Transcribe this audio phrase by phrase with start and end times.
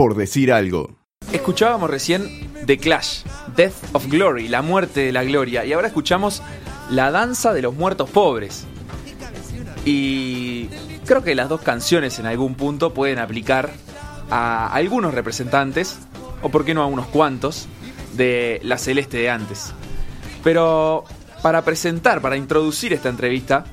[0.00, 0.96] por decir algo.
[1.30, 3.22] Escuchábamos recién The Clash,
[3.54, 6.42] Death of Glory, la muerte de la gloria, y ahora escuchamos
[6.88, 8.64] La danza de los muertos pobres.
[9.84, 10.68] Y
[11.04, 13.72] creo que las dos canciones en algún punto pueden aplicar
[14.30, 15.98] a algunos representantes,
[16.40, 17.68] o por qué no a unos cuantos,
[18.14, 19.74] de la celeste de antes.
[20.42, 21.04] Pero
[21.42, 23.66] para presentar, para introducir esta entrevista,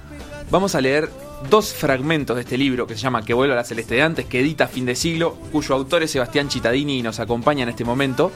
[0.52, 1.09] vamos a leer
[1.49, 4.39] dos fragmentos de este libro que se llama Que vuelva la celeste de antes, que
[4.39, 8.31] edita Fin de Siglo, cuyo autor es Sebastián Chitadini y nos acompaña en este momento.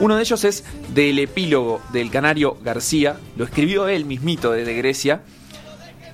[0.00, 5.22] Uno de ellos es del epílogo del canario García, lo escribió él mismito desde Grecia,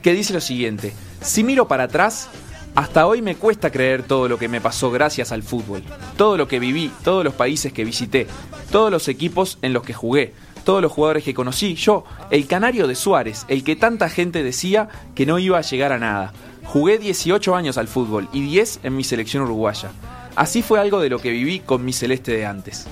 [0.02, 2.28] que dice lo siguiente, si miro para atrás,
[2.74, 5.82] hasta hoy me cuesta creer todo lo que me pasó gracias al fútbol,
[6.16, 8.26] todo lo que viví, todos los países que visité,
[8.70, 10.34] todos los equipos en los que jugué,
[10.68, 14.90] todos los jugadores que conocí, yo, el canario de Suárez, el que tanta gente decía
[15.14, 16.34] que no iba a llegar a nada.
[16.64, 19.88] Jugué 18 años al fútbol y 10 en mi selección uruguaya.
[20.36, 22.86] Así fue algo de lo que viví con mi celeste de antes.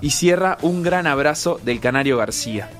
[0.00, 2.70] Y cierra un gran abrazo del canario García.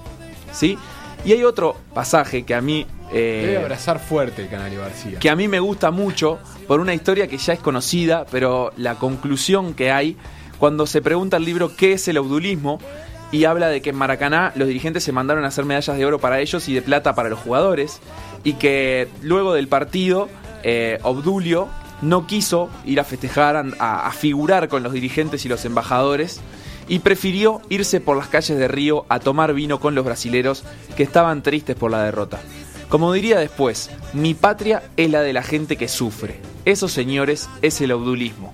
[0.50, 0.78] ¿Sí?
[1.26, 2.86] Y hay otro pasaje que a mí...
[3.12, 5.18] eh, Debe abrazar fuerte el canario García.
[5.18, 8.94] Que a mí me gusta mucho por una historia que ya es conocida, pero la
[8.94, 10.16] conclusión que hay
[10.58, 12.80] cuando se pregunta el libro qué es el audulismo
[13.30, 16.18] y habla de que en Maracaná los dirigentes se mandaron a hacer medallas de oro
[16.18, 18.00] para ellos y de plata para los jugadores
[18.44, 20.28] y que luego del partido
[20.62, 21.68] eh, Obdulio
[22.00, 26.40] no quiso ir a festejar, a, figurar con los dirigentes y los embajadores
[26.88, 30.64] y prefirió irse por las calles de Río a tomar vino con los brasileros
[30.96, 32.38] que estaban tristes por la derrota.
[32.88, 36.40] Como diría después, mi patria es la de la gente que sufre.
[36.64, 38.52] Esos señores es el obdulismo.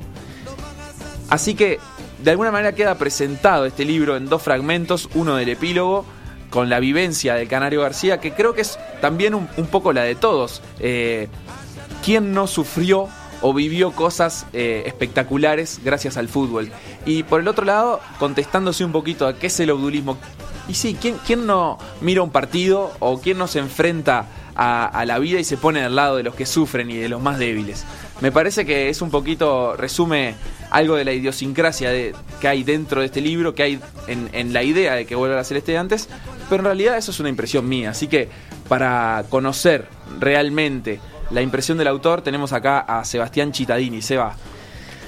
[1.29, 1.79] Así que
[2.25, 6.07] de alguna manera queda presentado este libro en dos fragmentos, uno del epílogo
[6.49, 10.15] con la vivencia del Canario García, que creo que es también un, poco la de
[10.15, 10.63] todos.
[10.81, 11.29] Eh,
[12.03, 13.09] ¿Quién no sufrió
[13.43, 16.71] o vivió cosas eh, espectaculares gracias al fútbol?
[17.05, 20.17] Y por el otro lado, contestándose un poquito a qué es el obdulismo.
[20.67, 25.05] Y sí, ¿quién, quién no mira un partido o quién no se enfrenta a, a,
[25.05, 27.39] la vida y se pone al lado de los que sufren y de los más
[27.39, 27.85] débiles?
[28.21, 30.35] Me parece que es un poquito, resume
[30.71, 34.63] algo de la idiosincrasia de, que hay dentro de este libro, que hay en, la
[34.63, 36.09] idea de que vuelva a Celeste de antes,
[36.49, 37.91] pero en realidad eso es una impresión mía.
[37.91, 38.29] Así que
[38.69, 39.87] para conocer
[40.21, 44.01] realmente la impresión del autor, tenemos acá a Sebastián Chitadini.
[44.01, 44.37] Seba,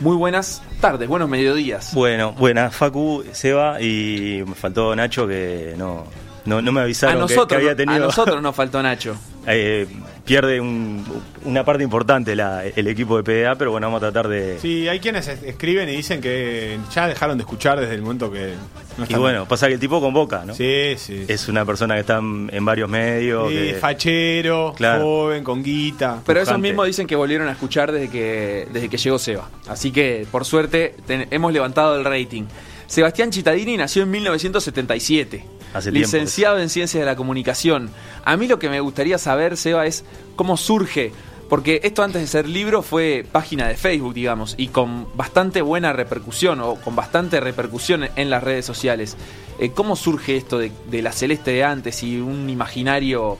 [0.01, 1.95] muy buenas tardes, buenos mediodías.
[1.95, 6.05] Bueno, buenas, Facu, Seba, y me faltó Nacho que no,
[6.47, 7.97] no, no me avisaron a nosotros, que, que, había tenido.
[7.97, 9.17] A nosotros nos faltó Nacho.
[9.47, 9.87] eh,
[10.25, 11.05] pierde un,
[11.45, 14.59] una parte importante la, el equipo de PDA, pero bueno, vamos a tratar de.
[14.59, 18.55] Sí, hay quienes escriben y dicen que ya dejaron de escuchar desde el momento que.
[18.99, 20.55] No y bueno, pasa que el tipo convoca, ¿no?
[20.55, 21.27] Sí, sí.
[21.29, 23.51] Es una persona que está en varios medios.
[23.51, 23.75] Sí, que...
[23.75, 25.03] fachero, claro.
[25.03, 26.23] joven, con guita.
[26.25, 29.49] Pero esos mismos dicen que volvieron a escuchar desde que, desde que llegó Seba.
[29.69, 32.45] Así que, por suerte, ten, hemos levantado el rating.
[32.87, 35.56] Sebastián Chitadini nació en 1977.
[35.77, 37.91] Hace licenciado en Ciencias de la Comunicación.
[38.25, 40.05] A mí lo que me gustaría saber, Seba, es
[40.35, 41.13] cómo surge.
[41.49, 45.93] Porque esto antes de ser libro fue página de Facebook, digamos, y con bastante buena
[45.93, 49.17] repercusión, o con bastante repercusión en las redes sociales.
[49.61, 53.39] Eh, ¿Cómo surge esto de, de, la Celeste de antes y un imaginario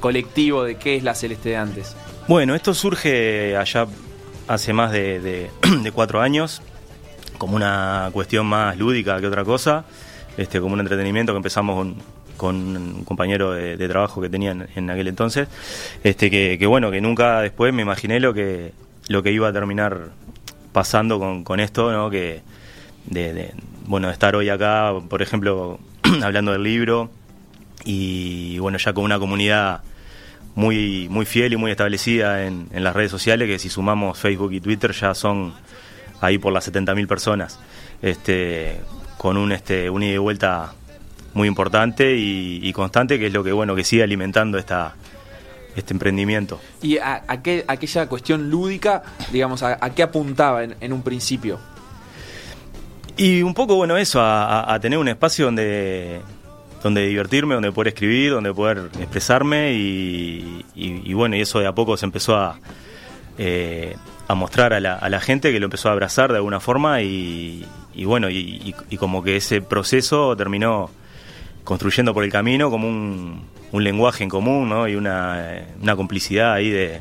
[0.00, 1.96] colectivo de qué es la Celeste de antes?
[2.28, 3.86] Bueno, esto surge allá
[4.48, 5.50] hace más de, de,
[5.82, 6.60] de cuatro años,
[7.38, 9.84] como una cuestión más lúdica que otra cosa,
[10.36, 11.94] este, como un entretenimiento que empezamos
[12.36, 15.48] con, un compañero de, de, trabajo que tenía en, aquel entonces,
[16.04, 18.72] este, que, que, bueno, que nunca después me imaginé lo que,
[19.08, 20.10] lo que iba a terminar
[20.72, 22.10] pasando con, esto, ¿no?
[22.10, 22.42] Que
[23.06, 23.54] de, de,
[23.86, 25.78] bueno, estar hoy acá, por ejemplo,
[26.22, 27.10] hablando del libro
[27.84, 29.82] y bueno, ya con una comunidad
[30.54, 34.52] muy, muy fiel y muy establecida en, en las redes sociales, que si sumamos Facebook
[34.52, 35.54] y Twitter ya son
[36.20, 37.58] ahí por las 70.000 personas,
[38.02, 38.80] este,
[39.16, 40.72] con un, este, un ida y vuelta
[41.34, 44.94] muy importante y, y, constante, que es lo que bueno que sigue alimentando esta
[45.76, 46.58] este emprendimiento.
[46.80, 51.02] ¿Y a, a qué, aquella cuestión lúdica, digamos, a, a qué apuntaba en, en, un
[51.02, 51.58] principio?
[53.18, 56.22] Y un poco, bueno, eso, a, a, tener un espacio donde,
[56.82, 61.66] donde divertirme, donde poder escribir, donde poder expresarme y, y, y bueno, y eso de
[61.66, 62.58] a poco se empezó a,
[63.38, 63.96] eh,
[64.28, 67.02] a mostrar a la, a la, gente que lo empezó a abrazar de alguna forma
[67.02, 67.64] y,
[68.04, 70.90] bueno, y, como que ese proceso terminó
[71.64, 73.42] construyendo por el camino como un,
[73.72, 74.88] un lenguaje en común ¿no?
[74.88, 77.00] y una, una complicidad ahí de,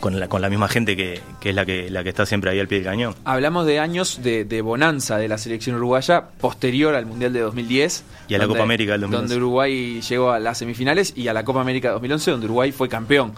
[0.00, 2.50] con la, con la misma gente que, que, es la que, la que está siempre
[2.50, 3.14] ahí al pie del cañón.
[3.24, 8.04] Hablamos de años de, de bonanza de la selección uruguaya posterior al Mundial de 2010.
[8.28, 9.34] Y a la Copa América del 2011.
[9.34, 12.72] Donde Uruguay llegó a las semifinales y a la Copa América de 2011 donde Uruguay
[12.72, 13.32] fue campeón.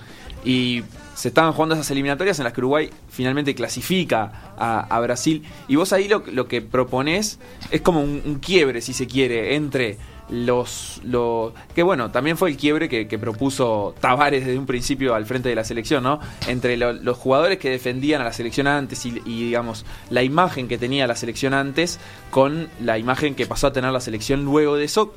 [0.44, 0.82] Y
[1.20, 5.42] se estaban jugando esas eliminatorias en las que Uruguay finalmente clasifica a, Brasil.
[5.68, 7.38] Y vos ahí lo, lo que proponés
[7.70, 9.98] es como un, quiebre, si se quiere, entre
[10.30, 15.26] los, los que bueno también fue el quiebre que, propuso Tavares desde un principio al
[15.26, 19.10] frente de la selección no entre los jugadores que defendían a la selección antes y,
[19.24, 21.98] digamos la imagen que tenía la selección antes
[22.30, 25.12] con la imagen que pasó a tener la selección luego de eso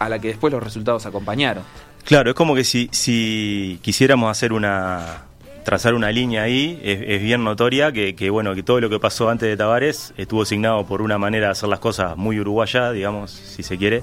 [0.00, 1.62] a la que después los resultados acompañaron
[2.04, 5.29] claro es como que si si quisiéramos hacer una
[5.70, 9.48] trazar una línea ahí es, bien notoria que, bueno que todo lo que pasó antes
[9.48, 13.62] de Tavares estuvo asignado por una manera de hacer las cosas muy uruguaya digamos si
[13.62, 14.02] se quiere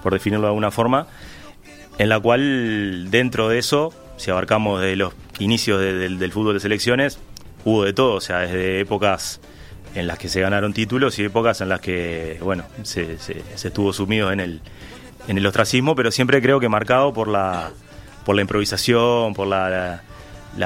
[0.00, 1.08] por definirlo de alguna forma,
[1.98, 7.18] en la cual dentro de eso, si abarcamos de los inicios del fútbol de selecciones,
[7.64, 9.40] hubo de todo, o sea, desde épocas
[9.96, 13.16] en las que se ganaron títulos y épocas en las que, bueno, se,
[13.54, 14.60] estuvo sumido en el,
[15.26, 17.70] en el ostracismo, pero siempre creo que marcado por la,
[18.24, 20.02] por la improvisación, por la,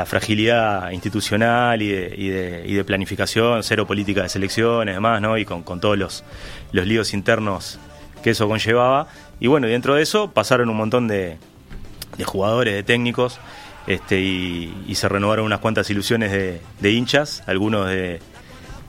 [0.06, 5.38] fragilidad institucional y de, y, de, y de, planificación, cero política de selecciones, demás, ¿no?
[5.38, 6.24] Y con, con todos los,
[6.72, 7.78] los líos internos
[8.22, 9.08] que eso conllevaba.
[9.38, 11.38] Y bueno, dentro de eso pasaron un montón de,
[12.16, 13.38] de jugadores, de técnicos,
[13.86, 18.20] este, y, se renovaron unas cuantas ilusiones de, hinchas, algunos de,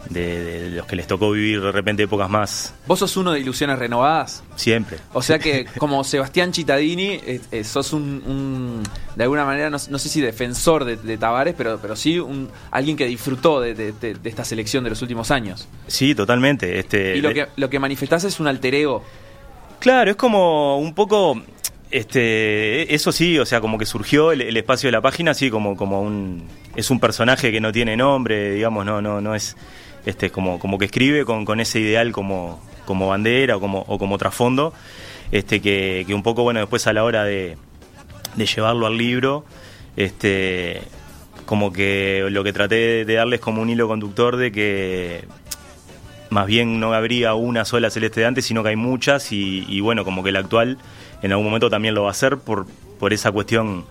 [0.10, 2.74] de, los que les tocó vivir de repente épocas más.
[2.86, 4.44] ¿Vos sos uno de ilusiones renovadas?
[4.56, 4.98] Siempre.
[5.14, 8.84] O sea que, como Sebastián Chitadini, eh, eh, sos un,
[9.16, 13.06] de alguna manera, no, sé si defensor de, Tavares, pero, pero sí un, alguien que
[13.06, 13.94] disfrutó de,
[14.24, 15.68] esta selección de los últimos años.
[15.88, 16.80] Sí, totalmente.
[16.80, 19.04] Este, y lo que, lo que manifestás es un alter ego
[19.80, 21.42] Claro, es como un poco
[21.90, 25.78] este eso sí o sea como que surgió el, espacio de la página así como
[25.78, 26.46] como un
[26.76, 29.56] es un personaje que no tiene nombre digamos no no no es
[30.08, 34.00] este como como que escribe con, con ese ideal como como bandera o como o
[34.00, 34.74] como trasfondo
[35.32, 37.58] este que, que un poco bueno después a la hora de,
[38.36, 39.46] de llevarlo al libro
[39.98, 40.82] este
[41.46, 45.26] como que lo que traté de darles como un hilo conductor de que
[46.30, 50.04] más bien no habría una sola celeste de antes, sino que hay muchas y, bueno,
[50.04, 50.78] como que la actual
[51.22, 52.68] en algún momento también lo va a hacer por,
[53.00, 53.86] por esa cuestión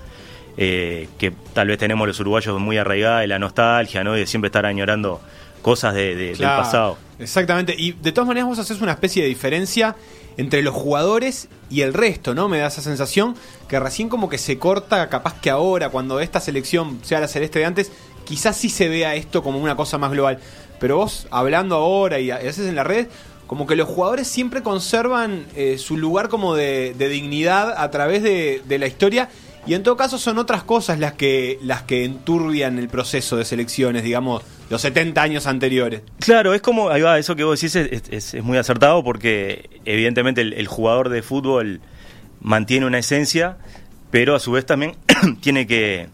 [0.58, 4.12] eh, que tal vez tenemos los uruguayos muy arraigada de la nostalgia, ¿no?
[4.12, 5.20] De siempre estar añorando
[5.62, 6.98] cosas de, del pasado.
[7.18, 9.96] Exactamente, y de todas maneras vos haces una especie de diferencia
[10.36, 12.48] entre los jugadores y el resto, ¿no?
[12.48, 13.34] Me da esa sensación
[13.68, 17.58] que recién como que se corta, capaz que ahora, cuando esta selección sea la celeste
[17.58, 17.90] de antes,
[18.24, 20.38] quizás sí se vea esto como una cosa más global.
[20.78, 23.08] Pero vos, hablando ahora y haces en la red,
[23.46, 28.62] como que los jugadores siempre conservan eh, su lugar como de, dignidad a través de,
[28.78, 29.30] la historia.
[29.66, 33.44] Y en todo caso son otras cosas las que, las que enturbian el proceso de
[33.44, 36.02] selecciones, digamos, los 70 años anteriores.
[36.20, 40.66] Claro, es como, ahí va, eso que vos decís es, muy acertado porque evidentemente el,
[40.68, 41.80] jugador de fútbol
[42.40, 43.56] mantiene una esencia,
[44.10, 44.94] pero a su vez también
[45.40, 46.08] tiene que,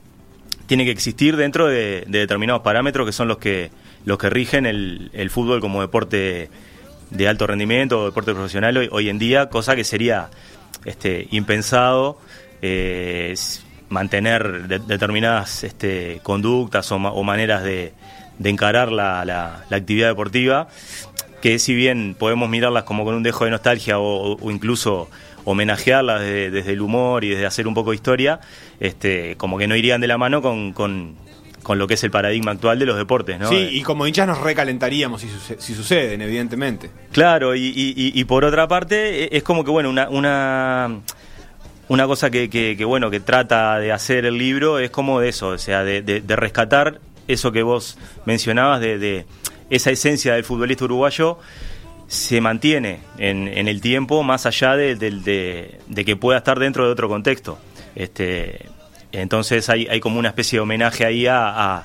[0.67, 3.71] tiene que existir dentro de determinados parámetros que son los que
[4.05, 6.51] los que rigen el, fútbol como deporte
[7.11, 10.31] de alto rendimiento deporte profesional hoy, en día, cosa que sería
[10.85, 12.19] este, impensado
[12.63, 13.35] eh,
[13.89, 17.93] mantener determinadas este, conductas o, maneras de,
[18.39, 20.69] de encarar la, la, actividad deportiva,
[21.43, 25.11] que si bien podemos mirarlas como con un dejo de nostalgia o, incluso
[25.45, 28.41] homenajearlas desde el humor y desde hacer un poco de historia,
[28.81, 31.17] este, como que no irían de la mano con, con
[31.63, 33.49] con lo que es el paradigma actual de los deportes, ¿no?
[33.49, 35.29] Sí, y como hinchas nos recalentaríamos si,
[35.59, 36.91] si suceden, evidentemente.
[37.13, 41.01] Claro, y, por otra parte, e, es como que, bueno, una, una,
[41.89, 45.59] una cosa que, bueno, que trata de hacer el libro es como de eso, o
[45.59, 49.27] sea, de, rescatar eso que vos mencionabas, de,
[49.71, 51.39] esa esencia del futbolista uruguayo
[52.07, 57.09] se mantiene en, el tiempo más allá de, de, que pueda estar dentro de otro
[57.09, 57.59] contexto.
[57.95, 58.67] Este,
[59.13, 61.85] entonces hay, hay como una especie de homenaje ahí a,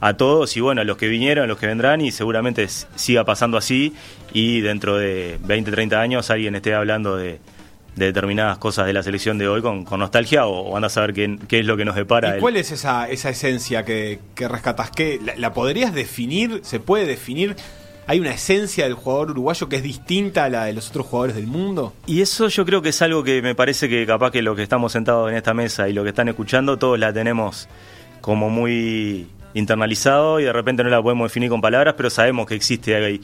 [0.00, 3.24] a, todos y bueno, a los que vinieron, a los que vendrán y seguramente siga
[3.24, 3.94] pasando así
[4.32, 7.38] y dentro de 20, 30 años alguien esté hablando de,
[7.96, 11.60] determinadas cosas de la selección de hoy con, nostalgia o, van a saber qué, qué,
[11.60, 12.36] es lo que nos depara.
[12.36, 14.90] ¿Y cuál es esa, esa esencia que, que rescatas?
[14.90, 16.60] ¿Qué, la, podrías definir?
[16.62, 17.56] ¿Se puede definir?
[18.08, 21.34] hay una esencia del jugador uruguayo que es distinta a la de los otros jugadores
[21.34, 21.92] del mundo.
[22.06, 24.62] Y eso yo creo que es algo que me parece que capaz que los que
[24.62, 27.68] estamos sentados en esta mesa y lo que están escuchando, todos la tenemos
[28.20, 32.54] como muy internalizado y de repente no la podemos definir con palabras, pero sabemos que
[32.54, 33.20] existe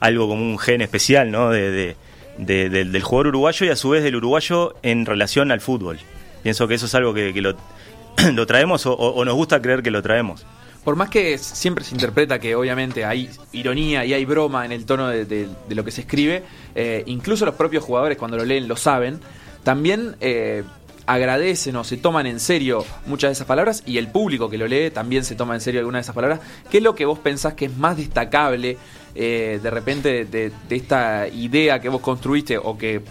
[0.00, 1.50] algo como un gen especial ¿no?
[1.50, 1.96] de,
[2.38, 5.98] del, jugador uruguayo y a su vez del uruguayo en relación al fútbol.
[6.42, 7.56] Pienso que eso es algo que, lo,
[8.34, 10.46] lo, traemos o nos gusta creer que lo traemos
[10.86, 14.86] por más que siempre se interpreta que obviamente hay ironía y hay broma en el
[14.86, 16.44] tono de, lo que se escribe,
[16.76, 19.18] eh, incluso los propios jugadores cuando lo leen lo saben,
[19.64, 20.62] también eh,
[21.04, 24.68] agradecen o se toman en serio muchas de esas palabras y el público que lo
[24.68, 26.38] lee también se toma en serio algunas de esas palabras.
[26.70, 28.78] ¿Qué es lo que vos pensás que es más destacable
[29.16, 33.02] eh, de repente de, esta idea que vos construiste o que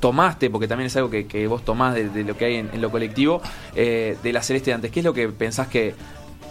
[0.00, 3.42] tomaste, porque también es algo que, vos tomás de, lo que hay en, lo colectivo,
[3.74, 4.90] eh, de la Celeste de antes?
[4.90, 5.94] ¿Qué es lo que pensás que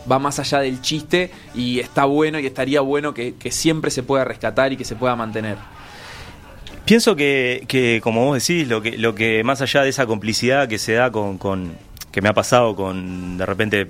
[0.10, 4.24] va más allá del chiste y está bueno y estaría bueno que, siempre se pueda
[4.24, 5.58] rescatar y que se pueda mantener.
[6.86, 10.78] Pienso que, como vos decís, lo que, lo que más allá de esa complicidad que
[10.78, 11.74] se da con,
[12.12, 13.88] que me ha pasado con de repente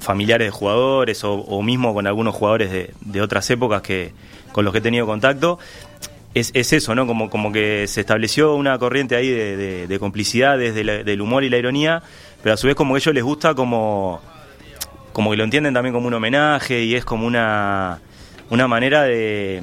[0.00, 2.70] familiares de jugadores o, mismo con algunos jugadores
[3.00, 4.12] de, otras épocas que
[4.52, 5.58] con los que he tenido contacto,
[6.34, 7.06] es, eso, ¿no?
[7.06, 11.58] Como, como que se estableció una corriente ahí de, complicidad desde el humor y la
[11.58, 12.02] ironía,
[12.42, 14.20] pero a su vez como que a ellos les gusta como
[15.12, 18.00] como que lo entienden también como un homenaje y es como una,
[18.48, 19.62] una manera de,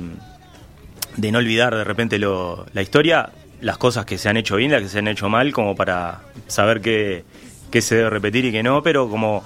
[1.15, 3.31] de no olvidar de repente lo, la historia,
[3.61, 6.21] las cosas que se han hecho bien, las que se han hecho mal, como para
[6.47, 7.23] saber qué,
[7.81, 9.43] se debe repetir y qué no, pero como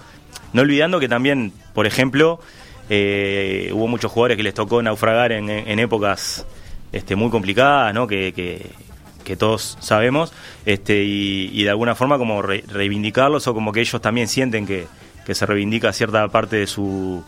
[0.54, 2.40] no olvidando que también, por ejemplo,
[2.90, 6.46] eh, hubo muchos jugadores que les tocó naufragar en, en épocas
[6.92, 8.08] este, muy complicadas, ¿no?
[8.08, 8.70] que, que,
[9.38, 10.34] todos sabemos,
[10.66, 14.88] este, y, de alguna forma como reivindicarlos o como que ellos también sienten que,
[15.26, 17.24] que se reivindica cierta parte de su,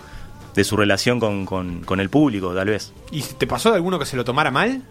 [0.53, 2.91] de su relación con, con, el público, tal vez.
[3.09, 4.81] ¿Y te pasó de alguno que se lo tomara mal?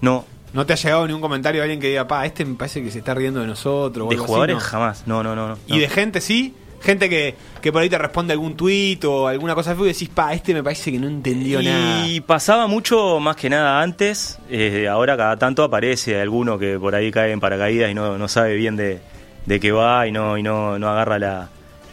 [0.00, 0.24] No.
[0.52, 2.92] ¿No te ha llegado ningún comentario de alguien que diga, pa, este me parece que
[2.92, 4.08] se está riendo de nosotros?
[4.08, 6.54] de jugadores jamás, no, no, no, ¿Y de gente sí?
[6.80, 10.32] Gente que, que por ahí te responde algún tuit o alguna cosa y decís, pa,
[10.32, 12.06] este me parece que no entendió nada.
[12.06, 16.94] Y pasaba mucho más que nada antes, eh, ahora cada tanto aparece alguno que por
[16.94, 19.00] ahí cae en paracaídas y no, no sabe bien de,
[19.46, 21.48] de qué va y no, y no, no agarra la,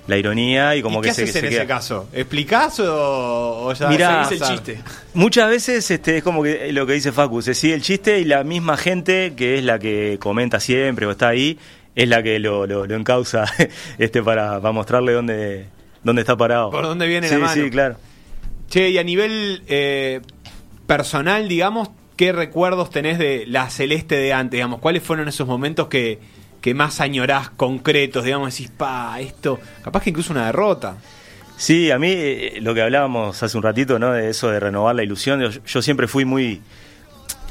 [0.07, 2.07] la ironía y como que qué se, haces en ese caso?
[2.13, 4.79] ¿Explicás o, ya Mirá, el chiste?
[5.13, 8.23] Muchas veces este, es como que lo que dice Facu, se sigue el chiste y
[8.23, 11.59] la misma gente que es la que comenta siempre o está ahí,
[11.97, 13.45] es la que lo, lo, encausa
[13.97, 15.65] este para, para mostrarle dónde,
[16.03, 16.69] dónde está parado.
[16.69, 17.53] Por dónde viene la mano.
[17.63, 17.95] Sí, claro.
[18.69, 20.21] Che, y a nivel eh,
[20.85, 24.57] personal, digamos, ¿qué recuerdos tenés de la Celeste de antes?
[24.59, 26.19] Digamos, ¿Cuáles fueron esos momentos que,
[26.61, 30.97] que más añorás concretos, digamos, decís, pa, esto, capaz que incluso una derrota.
[31.55, 34.13] Sí, a mí eh, lo que hablábamos hace un ratito, ¿no?
[34.13, 36.61] De eso de renovar la ilusión, yo siempre fui muy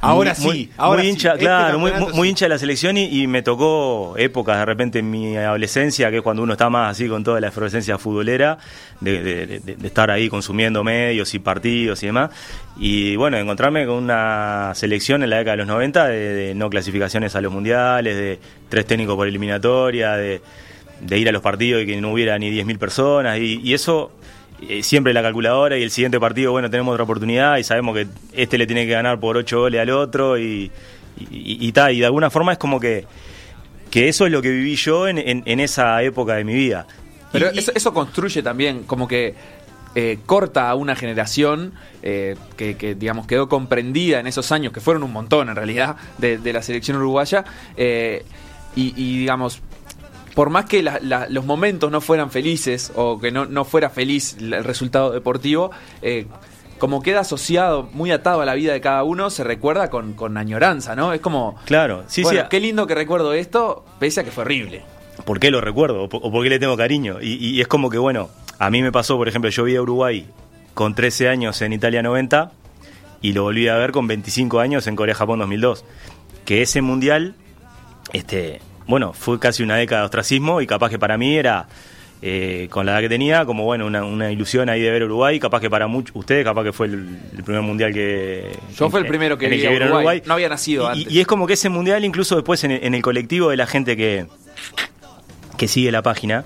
[0.00, 4.15] Ahora sí, ahora muy hincha, este claro, muy, hincha de la selección y, me tocó
[4.17, 7.41] épocas de repente en mi adolescencia, que es cuando uno está más así con toda
[7.41, 8.59] la efervescencia futbolera,
[9.00, 12.31] de, estar ahí consumiendo medios y partidos y demás.
[12.79, 17.35] Y bueno, encontrarme con una selección en la década de los 90 de, no clasificaciones
[17.35, 18.38] a los mundiales, de
[18.69, 20.41] tres técnicos por eliminatoria, de,
[21.11, 23.38] ir a los partidos y que no hubiera ni 10.000 personas.
[23.38, 24.12] y eso
[24.63, 28.07] eh, siempre la calculadora y el siguiente partido, bueno, tenemos otra oportunidad y sabemos que
[28.33, 30.71] este le tiene que ganar por ocho goles al otro y,
[31.19, 33.05] y, y, y de alguna forma es como que,
[33.91, 36.87] que eso es lo que viví yo en, en, esa época de mi vida.
[37.33, 39.35] Pero eso, eso construye también, como que
[39.95, 45.03] eh, corta a una generación eh, que, digamos, quedó comprendida en esos años, que fueron
[45.03, 47.45] un montón en realidad, de, de la selección uruguaya.
[47.77, 48.23] y,
[48.75, 49.61] y, digamos,
[50.37, 55.11] por más que los momentos no fueran felices o que no, fuera feliz el resultado
[55.11, 55.71] deportivo,
[56.02, 56.26] eh,
[56.76, 60.37] como queda asociado, muy atado a la vida de cada uno, se recuerda con, con
[60.37, 61.14] añoranza, ¿no?
[61.14, 61.57] Es como.
[61.64, 62.37] Claro, sí, sí.
[62.50, 64.83] Qué lindo que recuerdo esto, pese a que fue horrible.
[65.25, 66.02] ¿Por qué lo recuerdo?
[66.02, 67.16] ¿O por qué le tengo cariño?
[67.23, 68.28] Y, es como que, bueno,
[68.59, 70.26] a mí me pasó, por ejemplo, yo vi a Uruguay
[70.75, 72.52] con 13 años en Italia 90
[73.23, 75.87] y lo volví a ver con 25 años en Corea-Japón 2002.
[76.45, 77.37] Que ese mundial,
[78.12, 81.66] este, bueno, fue casi una década de ostracismo y capaz que para mí era,
[82.23, 85.61] eh, con la edad que tenía, como bueno, una, ilusión ahí de ver Uruguay, capaz
[85.61, 87.07] que para muchos, ustedes capaz que fue el,
[87.45, 88.57] primer mundial que...
[88.76, 90.23] Yo fue el primero que vi Uruguay.
[90.25, 91.12] no había nacido y, antes.
[91.12, 94.26] Y es como que ese mundial, incluso después en el, colectivo de la gente que,
[95.57, 96.45] que sigue la página,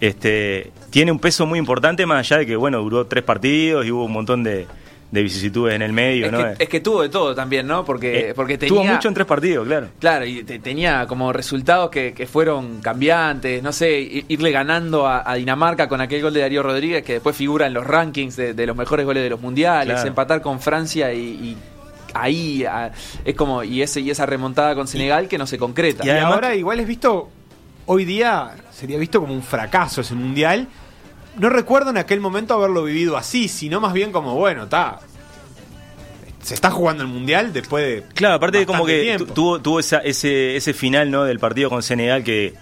[0.00, 3.90] este, tiene un peso muy importante, más allá de que, bueno, duró tres partidos y
[3.90, 4.66] hubo un montón de
[5.12, 6.38] de vicisitudes en el medio, es ¿no?
[6.38, 7.84] Que, es que tuvo de todo también, ¿no?
[7.84, 8.74] Porque, eh, porque tenía...
[8.74, 9.88] Tuvo mucho en tres partidos, claro.
[10.00, 16.00] Claro, y tenía como resultados que, fueron cambiantes, no sé, irle ganando a, Dinamarca con
[16.00, 19.22] aquel gol de Darío Rodríguez que después figura en los rankings de, los mejores goles
[19.22, 21.56] de los mundiales, empatar con Francia y,
[22.14, 22.64] ahí
[23.24, 26.06] es como y ese y esa remontada con Senegal que no se concreta.
[26.06, 27.28] Y, ahora igual es visto
[27.84, 30.68] hoy día sería visto como un fracaso ese mundial
[31.38, 35.00] no recuerdo en aquel momento haberlo vivido así, sino más bien como, bueno, está.
[36.42, 38.02] Se está jugando el mundial después de.
[38.14, 41.24] Claro, aparte de como que tuvo, tuvo ese, ese final ¿no?
[41.24, 42.54] del partido con Senegal que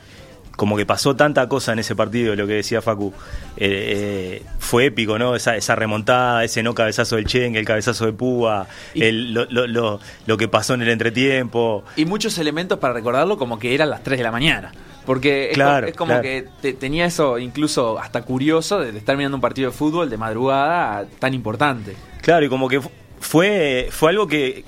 [0.61, 3.15] como que pasó tanta cosa en ese partido, lo que decía Facu.
[3.57, 5.35] Eh, eh, fue épico, ¿no?
[5.35, 9.99] Esa, esa remontada, ese no cabezazo del Chen, el cabezazo de Púa, el, lo, lo,
[10.27, 11.83] lo, que pasó en el entretiempo.
[11.97, 14.71] Y muchos elementos para recordarlo como que eran las 3 de la mañana.
[15.11, 16.23] Porque es, Claro, es como claro.
[16.23, 20.17] que te- tenía eso incluso hasta curioso de estar mirando un partido de fútbol de
[20.17, 21.97] madrugada tan importante.
[22.23, 24.65] Claro, y como que fu- fue, fue algo que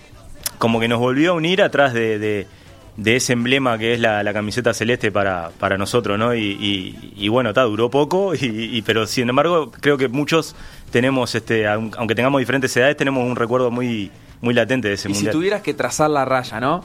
[0.58, 2.48] como que nos volvió a unir atrás de, de-
[2.96, 6.34] de ese emblema que es la, la camiseta celeste para, para nosotros, ¿no?
[6.34, 10.56] Y, y- y bueno, está, duró poco, y, y- pero sin embargo creo que muchos
[10.90, 15.08] tenemos, este, aun- aunque tengamos diferentes edades, tenemos un recuerdo muy, muy latente de ese
[15.08, 16.82] y si tuvieras que trazar la raya, ¿no?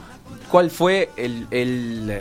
[0.48, 2.20] ¿Cuál fue el, el-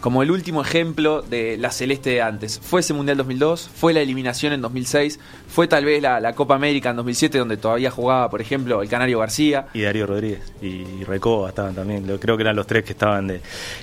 [0.00, 2.60] como el último ejemplo de la celeste de antes?
[2.62, 3.68] ¿Fue ese Mundial 2002?
[3.74, 5.18] ¿Fue la eliminación en 2006?
[5.48, 9.18] ¿Fue tal vez la, Copa América en 2007 donde todavía jugaba, por ejemplo, el Canario
[9.18, 9.66] García?
[9.74, 13.40] Y Darío Rodríguez y Recoba estaban también, creo que eran los tres que estaban de...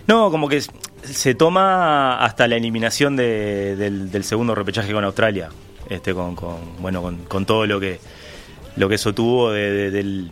[0.08, 0.62] No, como que
[1.04, 5.50] se toma hasta la eliminación de- del, segundo repechaje con Australia,
[5.90, 8.00] este con, con- bueno con, todo lo que
[8.76, 10.32] lo que eso tuvo de, de- del-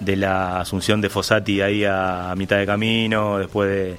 [0.00, 3.96] de la asunción de Fossati ahí a mitad de camino, después de-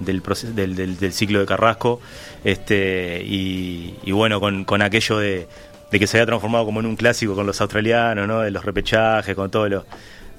[0.00, 2.00] del, proceso, del, del- del ciclo de Carrasco,
[2.44, 5.46] este y, y bueno, con, con aquello de,
[5.90, 8.40] de que se había transformado como en un clásico con los australianos, ¿no?
[8.40, 9.86] de los repechajes, con todo lo,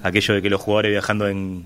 [0.02, 1.64] aquello de que los jugadores viajando en,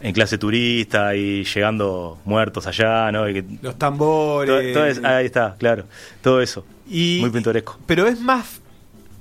[0.00, 3.28] en clase turista y llegando muertos allá, ¿no?
[3.28, 4.72] Y que- Los todo- tambores.
[4.72, 5.84] todo es- ahí está, claro,
[6.22, 6.64] todo eso.
[6.88, 7.78] Y- Muy pintoresco.
[7.86, 8.60] Pero es más.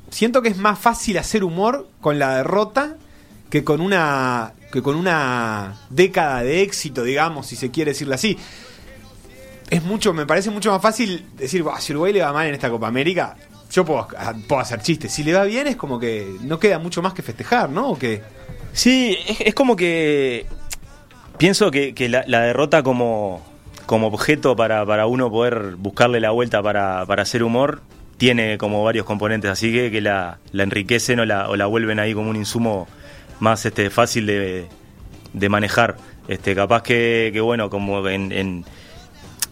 [0.09, 2.97] Siento que es más fácil hacer humor con la derrota
[3.51, 4.53] que con una.
[4.71, 8.37] que con una década de éxito, digamos, si se quiere decirlo así.
[9.69, 12.53] Es mucho, me parece mucho más fácil decir, "Buah, si Uruguay le va mal en
[12.53, 13.35] esta Copa América,
[13.71, 14.07] yo puedo,
[14.47, 15.13] puedo hacer chistes.
[15.13, 17.91] Si le va bien es como que no queda mucho más que festejar, ¿no?
[17.91, 18.21] ¿O qué?
[18.73, 20.45] Sí, es, es como que
[21.37, 23.41] pienso que, que la, la derrota como,
[23.85, 27.81] como objeto para, para uno poder buscarle la vuelta para, para hacer humor
[28.17, 31.99] tiene como varios componentes, así que, que la, la enriquecen o la, o la vuelven
[31.99, 32.87] ahí como un insumo
[33.41, 34.67] más este, fácil de,
[35.33, 35.97] de manejar.
[36.29, 38.63] Este, capaz que, que bueno, como en, en,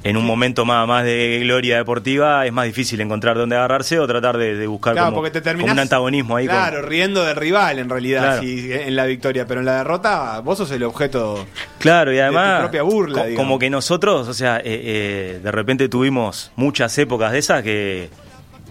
[0.04, 4.08] en un momento más, más de gloria deportiva es más difícil encontrar dónde agarrarse o
[4.08, 5.74] tratar de, de buscar Claro, como, porque te como terminás.
[5.74, 6.46] un antagonismo ahí.
[6.48, 8.42] con- Claro, riendo del rival en realidad, Claro.
[8.44, 9.46] si- en la victoria.
[9.46, 11.46] Pero en la derrota, vos sos el objeto.
[11.80, 13.46] Claro, y de tu además, propia burla, co- digamos.
[13.46, 18.10] como que nosotros, o sea, eh, eh, de repente tuvimos muchas épocas de esas que,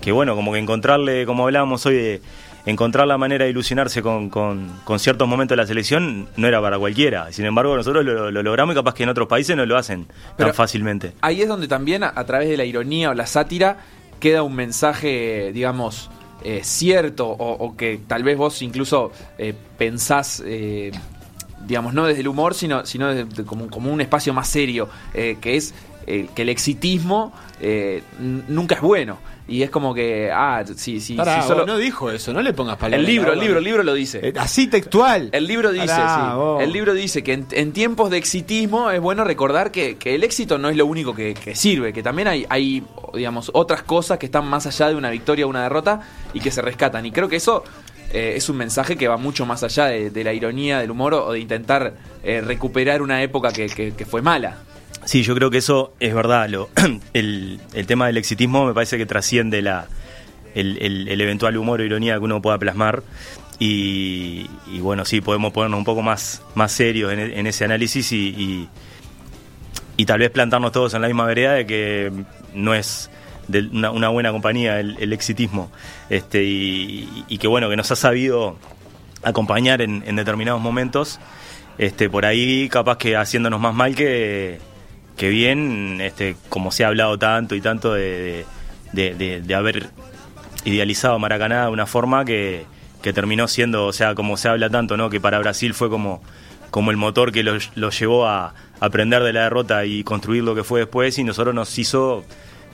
[0.01, 2.21] que bueno, como que encontrarle, como hablábamos hoy, de
[2.67, 6.61] encontrar la manera de ilusionarse con, con- con ciertos momentos de la selección no era
[6.61, 7.33] para cualquiera.
[7.33, 10.07] Sin embargo, nosotros lo, lo logramos y capaz que en otros países no lo hacen
[10.37, 11.13] Pero- tan fácilmente.
[11.23, 13.79] Ahí es donde también, a, a través de la ironía o la sátira,
[14.21, 16.11] queda un mensaje, digamos,
[16.45, 20.91] eh, cierto, o, o que tal vez vos incluso eh, pensás, eh,
[21.67, 25.57] digamos, no desde el humor, sino, sino desde- como, como un espacio más serio, que
[25.57, 25.75] es
[26.07, 27.33] que el exitismo
[28.49, 29.19] nunca es bueno.
[29.49, 31.65] Y es como que, ah, si, Pará, si solo...
[31.65, 33.01] no dijo eso, no le pongas palabras.
[33.01, 34.21] el libro, el libro, el libro lo dice.
[34.23, 35.31] Eh, Así textual.
[35.33, 36.37] El libro dice, Pará, sí.
[36.37, 36.63] vos.
[36.63, 40.23] El libro dice que en, en tiempos de exitismo es bueno recordar que, que el
[40.23, 42.85] éxito no es lo único que, que sirve, que también hay, hay,
[43.15, 46.01] digamos, otras cosas que están más allá de una victoria o una derrota
[46.35, 47.07] y que se rescatan.
[47.07, 47.65] Y creo que eso
[48.13, 51.15] eh, es un mensaje que va mucho más allá de, de la ironía, del humor
[51.15, 54.59] o de intentar eh, recuperar una época que, que- que fue mala.
[55.05, 56.49] Sí, yo creo que eso es verdad.
[56.49, 56.69] Lo,
[57.15, 59.87] el, el tema del exitismo me parece que trasciende la,
[60.55, 63.03] el, el- eventual humor o ironía que uno pueda plasmar.
[63.61, 64.47] Y,
[64.81, 68.69] bueno, sí, podemos ponernos un poco más, más serios en, e- ese análisis y,
[69.97, 72.13] y, tal vez plantarnos todos en la misma vereda de que
[72.55, 73.11] no es
[73.73, 75.73] una, buena compañía el, el exitismo.
[76.09, 78.57] Este, y que bueno, que nos ha sabido
[79.25, 81.19] acompañar en, en determinados momentos.
[81.79, 84.59] Este, por ahí capaz que haciéndonos más mal que,
[85.19, 88.47] que bien, este, como se ha hablado tanto y tanto de,
[89.55, 89.91] haber
[90.65, 92.65] idealizado Maracaná de una forma que,
[93.03, 95.11] que terminó siendo, o sea, como se habla tanto, ¿no?
[95.11, 96.23] Que para Brasil fue como,
[96.71, 100.55] como el motor que lo, lo llevó a aprender de la derrota y construir lo
[100.55, 102.25] que fue después y nosotros nos hizo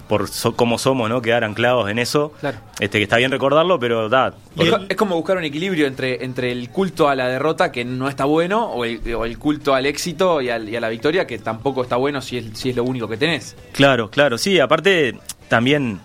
[0.09, 1.23] por so- como somos, ¿no?
[1.23, 2.33] Quedar anclados en eso.
[2.40, 2.59] Claro.
[2.81, 4.35] Este, que está bien recordarlo, pero da.
[4.59, 7.85] Es, co- es como buscar un equilibrio entre, entre el culto a la derrota, que
[7.85, 10.88] no está bueno, o el, o el culto al éxito y, al- y a la
[10.88, 13.57] victoria, que tampoco está bueno si es, si es lo único que tenés.
[13.73, 16.01] Claro, claro, sí, aparte también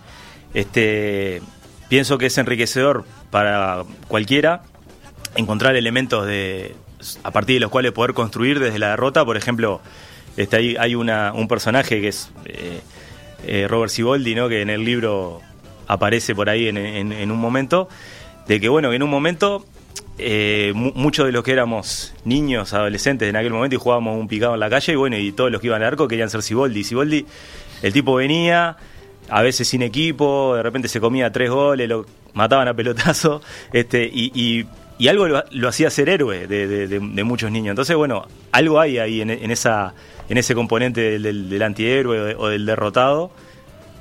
[0.54, 1.42] este
[1.88, 4.62] pienso que es enriquecedor para cualquiera
[5.36, 6.74] encontrar elementos de
[7.24, 9.80] a partir de los cuales poder construir desde la derrota, por ejemplo,
[10.36, 12.80] este hay, hay una, un personaje que es eh,
[13.46, 14.48] eh, Robert Siboldi, ¿no?
[14.48, 15.40] que en el libro
[15.86, 17.88] aparece por ahí en, un momento,
[18.46, 19.64] de que bueno, en un momento
[20.18, 24.28] eh, mu- muchos de los que éramos niños, adolescentes en aquel momento y jugábamos un
[24.28, 26.42] picado en la calle, y bueno, y todos los que iban al arco querían ser
[26.42, 26.84] Siboldi.
[26.84, 27.26] Siboldi,
[27.82, 28.76] el tipo venía,
[29.28, 34.04] a veces sin equipo, de repente se comía tres goles, lo mataban a pelotazo, este,
[34.12, 34.66] y-
[35.00, 37.70] y algo lo, lo hacía ser héroe de, de- de- de muchos niños.
[37.72, 39.94] Entonces, bueno, algo hay ahí en, en esa,
[40.28, 43.30] en ese componente del, del- del antihéroe o, de- o del derrotado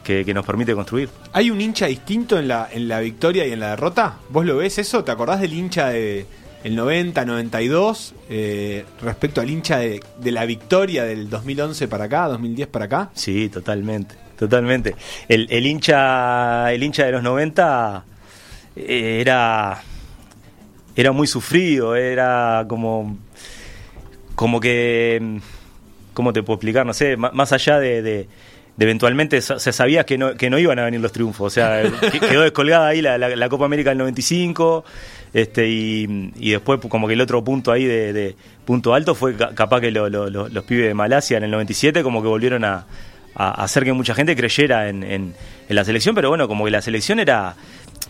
[0.04, 1.10] que, que nos permite construir.
[1.34, 4.18] ¿Hay un hincha distinto en la, en la victoria y en la derrota?
[4.30, 5.04] ¿Vos lo ves eso?
[5.04, 6.26] ¿Te acordás del hincha de
[6.64, 12.28] el 90, 92 eh, respecto al hincha de, de la victoria del 2011 para acá,
[12.28, 13.10] 2010 para acá?
[13.14, 14.96] Sí, totalmente, totalmente.
[15.30, 18.04] El, el hincha, el hincha de los 90
[18.76, 19.82] eh, era,
[21.00, 23.18] era muy sufrido, era como,
[24.36, 25.40] como que,
[26.14, 26.86] ¿cómo te puedo explicar?
[26.86, 28.28] No sé, má- más allá de, de-
[28.78, 31.82] de eventualmente se sabía que no, que no iban a venir los triunfos, o sea,
[32.12, 34.86] que- quedó descolgada ahí la, la- la Copa América del 95,
[35.34, 38.36] este, y, y después como que el otro punto ahí de, de
[38.66, 41.52] punto alto fue ca- capaz que lo- lo- lo- los pibes de Malasia en el
[41.52, 42.86] 97 como que volvieron a,
[43.36, 45.34] a hacer que mucha gente creyera en, en-
[45.68, 47.56] en la selección, pero bueno, como que la selección era...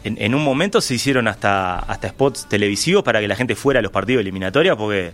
[0.04, 3.80] En, en un momento se hicieron hasta, hasta spots televisivos para que la gente fuera
[3.80, 5.12] a los partidos eliminatorios porque,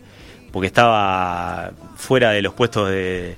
[0.51, 3.35] porque estaba fuera de los puestos de,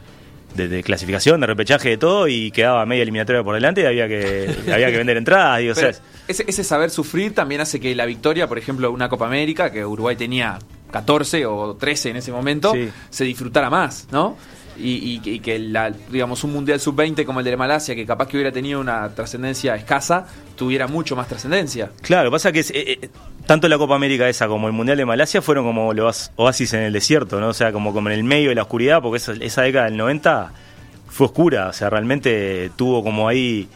[0.55, 4.07] de- de clasificación, de repechaje, de todo, y quedaba media eliminatoria por delante y había
[4.07, 5.59] que, había que vender entradas.
[5.59, 5.97] Digo, o sea, Pero
[6.27, 9.85] ese, ese saber sufrir también hace que la victoria, por ejemplo, una Copa América, que
[9.85, 10.59] Uruguay tenía
[10.91, 12.89] 14 o 13 en ese momento, Sí.
[13.09, 14.35] se disfrutara más, ¿no?
[14.79, 18.27] Y, y- y que la, digamos un mundial sub-20 como el de Malasia, que capaz
[18.27, 21.91] que hubiera tenido una trascendencia escasa, tuviera mucho más trascendencia.
[22.01, 23.09] Claro, pasa que eh, eh,
[23.45, 26.81] tanto la Copa América esa como el Mundial de Malasia fueron como los oasis en
[26.81, 27.49] el desierto, ¿no?
[27.49, 30.51] O sea, como, como en el medio de la oscuridad, porque esa, década del 90
[31.07, 33.67] fue oscura, o sea, realmente tuvo como ahí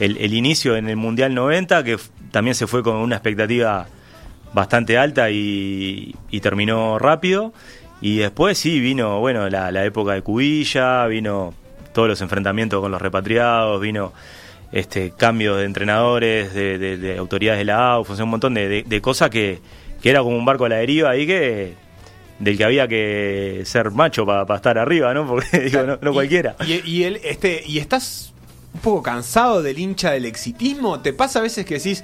[0.00, 1.98] el, inicio en el Mundial 90, que
[2.30, 3.86] también se fue con una expectativa
[4.52, 7.52] bastante alta y terminó rápido.
[8.00, 11.52] Y después sí vino, bueno, la, la época de Cubilla, vino
[11.92, 14.12] todos los enfrentamientos con los repatriados, vino
[14.72, 18.54] este cambio de entrenadores, de, de- de autoridades de la AUF, o sea, un montón
[18.54, 19.58] de, de- cosas que,
[20.00, 21.74] que era como un barco a la deriva ahí que
[22.38, 25.26] del que había que ser macho para estar arriba, ¿no?
[25.28, 26.56] Porque digo, no, no Y- cualquiera.
[26.66, 28.32] Y, y el, este, ¿Y estás
[28.72, 31.00] un poco cansado del hincha del exitismo?
[31.00, 32.02] ¿Te pasa a veces que decís,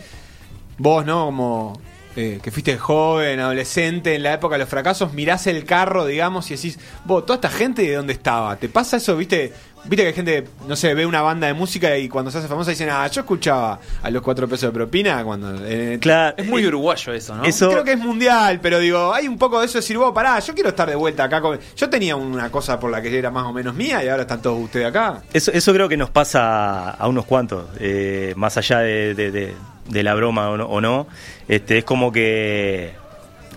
[0.77, 1.27] vos, ¿no?
[1.27, 1.81] Como
[2.17, 6.51] eh, que fuiste joven, adolescente, en la época de los fracasos, mirás el carro, digamos,
[6.51, 8.57] y decís, vos, toda esta gente de dónde estaba.
[8.57, 9.53] ¿Te pasa eso, viste?
[9.85, 12.49] Viste que hay gente, no sé, ve una banda de música y cuando se hace
[12.49, 15.55] famosa dicen, ah, yo escuchaba a los cuatro pesos de propina cuando...
[15.65, 17.45] eh, Claro, Es muy eh, uruguayo eso, ¿no?
[17.45, 20.13] eso- Creo que es mundial, pero digo, hay un poco de eso de decir, vos,
[20.13, 21.41] pará, yo quiero estar de vuelta acá.
[21.41, 21.61] Con...
[21.77, 24.43] Yo tenía una cosa por la que era más o menos mía y ahora están
[24.43, 25.23] todos ustedes acá.
[25.33, 29.55] Eso, eso creo que nos pasa a unos cuantos, eh, más allá de, de- de-
[29.89, 31.07] de la broma o no, o no,
[31.49, 32.93] este, es como que,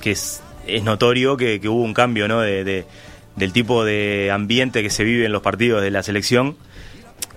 [0.02, 2.40] que es, es notorio que, que hubo un cambio ¿no?
[2.42, 2.86] de, de-
[3.36, 6.58] del tipo de ambiente que se vive en los partidos de la selección,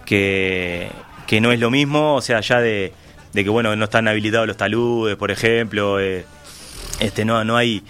[0.04, 0.88] que,
[1.26, 2.92] que no es lo mismo, o sea, ya de,
[3.32, 6.24] de que bueno, no están habilitados los taludes, por ejemplo, eh,
[7.00, 7.82] este, no, no hay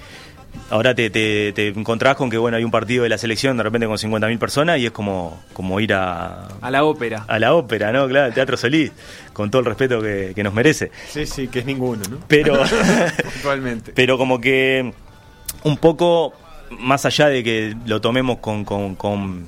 [0.69, 3.63] ahora te, te, te encontrás con que bueno hay un partido de la selección de
[3.63, 7.25] repente con 50.000 personas y es como, como ir a, A la ópera.
[7.27, 8.07] a la ópera, ¿no?
[8.09, 8.93] Claro, el Teatro Solís,
[9.33, 10.91] con todo el respeto que, que nos merece.
[11.09, 12.19] Sí, sí, que es ninguno, ¿no?
[12.29, 12.63] Pero,
[13.27, 13.93] Actualmente.
[13.95, 14.93] pero como que
[15.65, 16.33] un poco
[16.79, 19.47] más allá de que lo tomemos con, con- con-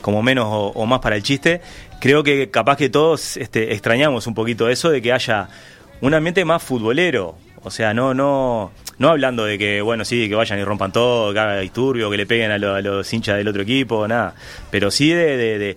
[0.00, 1.60] como menos o, o más para el chiste,
[2.00, 5.48] creo que capaz que todos este, extrañamos un poquito eso de que haya
[6.00, 7.36] un ambiente más futbolero.
[7.62, 11.32] O sea, no, no, no hablando de que, bueno, sí, que vayan y rompan todo,
[11.32, 14.34] que haga disturbio, que le peguen a, lo- a los hinchas del otro equipo, nada.
[14.70, 15.76] Pero sí de, de- de-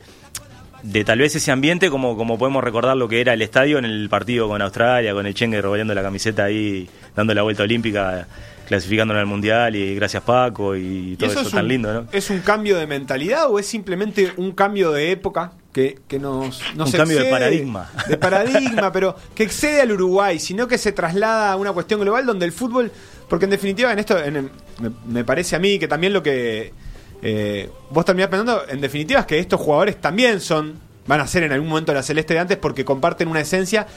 [0.84, 3.86] de tal vez ese ambiente como, como podemos recordar lo que era el estadio en
[3.86, 8.28] el partido con Australia, con el Chengue rodeando la camiseta ahí, dando la vuelta olímpica,
[8.68, 12.08] clasificándonos al Mundial y gracias Paco y todo eso, es tan un, lindo, ¿no?
[12.12, 16.62] ¿Es un cambio de mentalidad o es simplemente un cambio de época que, que nos,
[16.76, 17.90] nos Un cambio de paradigma.
[18.08, 22.26] De paradigma, pero que excede al Uruguay, sino que se traslada a una cuestión global
[22.26, 22.92] donde el fútbol.
[23.30, 26.72] Porque en definitiva, en esto en me, me parece a mí que también lo que
[27.22, 30.80] eh, vos terminás pensando, en definitiva, es que estos jugadores también son.
[31.08, 33.88] Van a ser en algún momento la celeste de antes porque comparten una esencia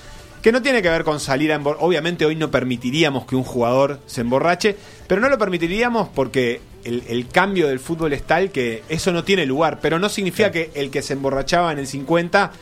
[0.43, 3.43] que no tiene que ver con salir a embor- Obviamente hoy no permitiríamos que un
[3.43, 4.77] jugador se emborrache,
[5.09, 9.25] pero no lo permitiríamos porque el, el cambio del fútbol es tal que eso no
[9.25, 9.81] tiene lugar.
[9.83, 12.53] Pero no significa que el que se emborrachaba en el 50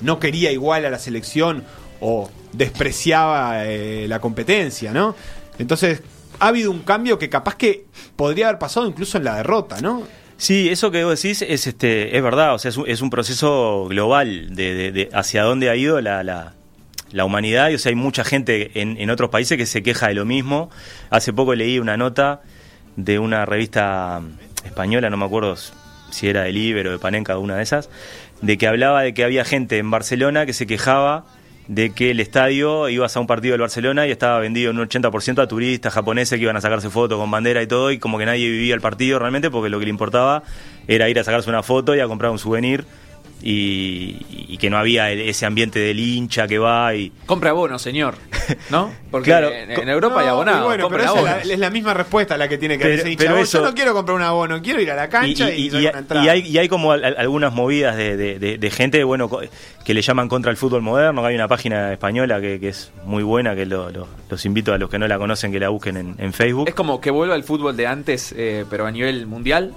[0.00, 1.62] no quería igual a la selección
[2.00, 5.14] o despreciaba eh, la competencia, ¿no?
[5.58, 6.00] Entonces
[6.38, 10.04] ha habido un cambio que capaz que podría haber pasado incluso en la derrota, ¿no?
[10.36, 13.10] Sí, eso que vos decís es este es verdad, o sea, es un, es un
[13.10, 18.22] proceso global de, hacia dónde ha ido la, la, humanidad y o sea, hay mucha
[18.22, 20.70] gente en, en otros países que se queja de lo mismo.
[21.10, 22.42] Hace poco leí una nota
[22.94, 24.22] de una revista
[24.64, 25.56] española, no me acuerdo
[26.10, 27.90] si era de Liber o de Panenka, una de esas,
[28.40, 31.24] de que hablaba de que había gente en Barcelona que se quejaba
[31.68, 34.88] de que el estadio ibas a un partido del Barcelona y estaba vendido en un
[34.88, 38.18] 80% a turistas japoneses que iban a sacarse fotos con bandera y todo, y como
[38.18, 40.42] que nadie vivía el partido realmente porque lo que le importaba
[40.88, 42.84] era ir a sacarse una foto y a comprar un souvenir
[43.42, 44.16] y,
[44.48, 47.12] y que no había el- ese ambiente del hincha que va y...
[47.26, 48.14] Compra abono, señor.
[48.70, 48.92] ¿No?
[49.10, 49.50] Porque Claro.
[49.50, 50.64] en, en Europa hay No, abonado.
[50.66, 53.02] bueno, pero esa es la, es la misma respuesta la que tiene que dar Pero-
[53.02, 53.24] ese hincha.
[53.24, 55.68] pero Vos, eso- Yo no quiero comprar un abono, quiero ir a la cancha y,
[55.68, 56.24] y, y- una entrada.
[56.24, 59.28] y hay, y hay como al- al- algunas movidas de, de- de- de gente bueno
[59.28, 59.40] co-
[59.84, 61.24] que le llaman contra el fútbol moderno.
[61.24, 64.78] Hay una página española que, que es muy buena, que lo- lo- los invito a
[64.78, 66.68] los que no la conocen que la busquen en, en Facebook.
[66.68, 69.72] Es como que vuelva el fútbol de antes, eh, pero a nivel mundial.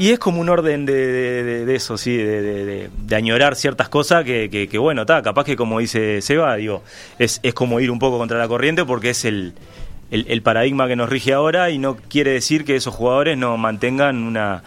[0.00, 5.02] Y es como un orden de, de- eso, sí, de, añorar ciertas cosas que, bueno,
[5.02, 6.82] está, capaz que como dice Seba, digo,
[7.18, 9.52] es, es como ir un poco contra la corriente porque es el,
[10.42, 14.62] paradigma que nos rige ahora y no quiere decir que esos jugadores no mantengan una,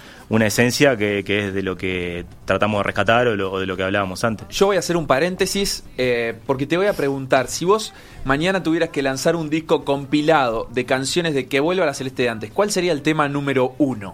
[0.46, 4.24] esencia que, es de lo que tratamos de rescatar o, lo- de lo que hablábamos
[4.24, 4.48] antes.
[4.50, 7.92] Yo voy a hacer un paréntesis eh, porque te voy a preguntar, si vos
[8.24, 12.30] mañana tuvieras que lanzar un disco compilado de canciones de que vuelva la Celeste de
[12.30, 14.14] antes, ¿cuál sería el tema número uno?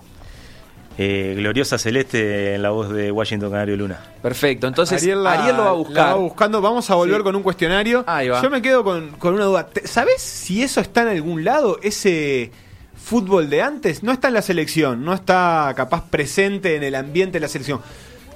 [1.02, 3.98] Eh, Gloriosa Celeste en la voz de Washington Canario Luna.
[4.22, 6.18] Perfecto, entonces Ariel, la- lo va a la buscar.
[6.18, 6.62] buscando.
[6.62, 7.24] Vamos a volver Sí.
[7.24, 8.04] con un cuestionario.
[8.06, 8.42] Ahí va.
[8.42, 9.70] Yo me quedo con, con una duda.
[9.86, 11.80] ¿Sabés si eso está en algún lado?
[11.82, 12.52] Ese
[13.02, 17.34] fútbol de antes no está en la selección, no está capaz presente en el ambiente
[17.38, 17.80] de la selección.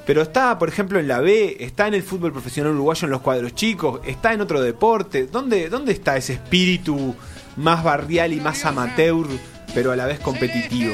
[0.06, 3.20] Pero está, por ejemplo, en la B, está en el fútbol profesional uruguayo en los
[3.22, 5.28] cuadros chicos, está en otro deporte.
[5.28, 7.14] ¿Dónde, dónde está ese espíritu
[7.58, 9.28] más barrial y más amateur,
[9.74, 10.94] pero a la vez competitivo?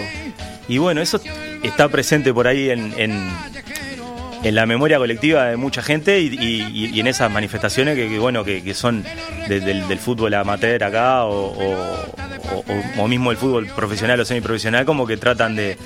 [0.67, 1.19] Y bueno, eso
[1.63, 3.27] está presente por ahí en, en,
[4.43, 8.19] en la memoria colectiva de mucha gente y, y- y en esas manifestaciones que, que,
[8.19, 9.03] bueno que, que son
[9.47, 12.05] de- del, del fútbol amateur acá o, o-
[12.51, 15.77] o- o mismo el fútbol profesional o semiprofesional como que tratan de,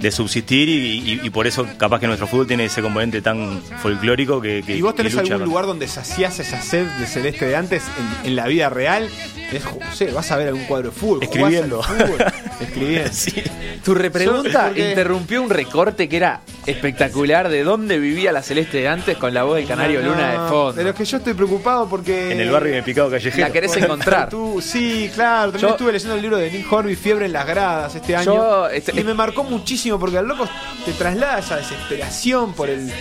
[0.00, 4.40] de subsistir y, y- por eso capaz que nuestro fútbol tiene ese componente tan folclórico
[4.40, 7.56] que, que- ¿Y vos tenés algún con- lugar donde saciás esa sed de celeste de
[7.56, 7.84] antes
[8.24, 9.08] en, en la vida real?
[9.52, 11.22] Es, no sé, vas a ver algún cuadro de fútbol.
[11.22, 11.82] Escribiendo.
[11.82, 12.24] fútbol,
[12.60, 13.08] escribiendo.
[13.12, 13.42] Sí.
[13.84, 18.88] Tu repregunta Porque- interrumpió un recorte que era espectacular de dónde vivía la Celeste de
[18.88, 20.72] antes con la voz del Canario No, Luna de fondo.
[20.76, 22.32] Pero es que yo estoy preocupado porque.
[22.32, 23.46] en el barrio de Picado Callejero.
[23.46, 24.28] La querés encontrar.
[24.28, 25.52] tú- sí, claro.
[25.52, 28.24] También Yo- estuve leyendo el libro de Nick Horby, Fiebre en las gradas, este año.
[28.34, 30.48] Yo, este- y me marcó muchísimo porque al loco
[30.84, 32.92] te traslada esa desesperación por el,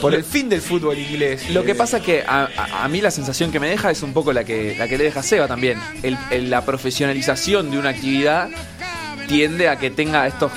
[0.00, 1.50] por el fin del fútbol inglés.
[1.50, 4.02] Lo que Eh, pasa que a, a- a mí la sensación que me deja es
[4.02, 5.80] un poco la que, la que le deja a Seba también.
[6.02, 8.48] El- el- la profesionalización de una actividad
[9.26, 10.52] tiende a que tenga estos,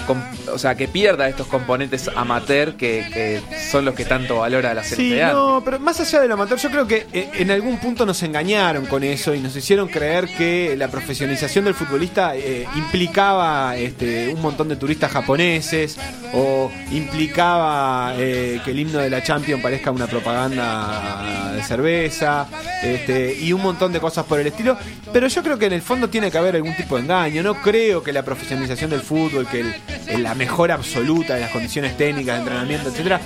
[0.52, 4.84] o sea, que pierda estos componentes amateur que, que son los que tanto valora la
[4.84, 8.06] Sí, celeste no, pero más allá del amateur, yo creo que eh, en algún punto
[8.06, 13.76] nos engañaron con eso y nos hicieron creer que la profesionalización del futbolista eh, implicaba
[13.78, 15.98] este, un montón de turistas japoneses
[16.34, 22.48] o implicaba eh, que el himno de la Champions parezca una propaganda de cerveza
[22.84, 24.78] este, y un montón de cosas por el estilo.
[25.12, 27.44] Pero yo creo que en el fondo tiene que haber algún tipo de engaño.
[27.44, 29.76] No creo que la profesionalización del fútbol, que el-
[30.08, 33.20] el- la mejora absoluta de las condiciones técnicas, de entrenamiento, etcétera,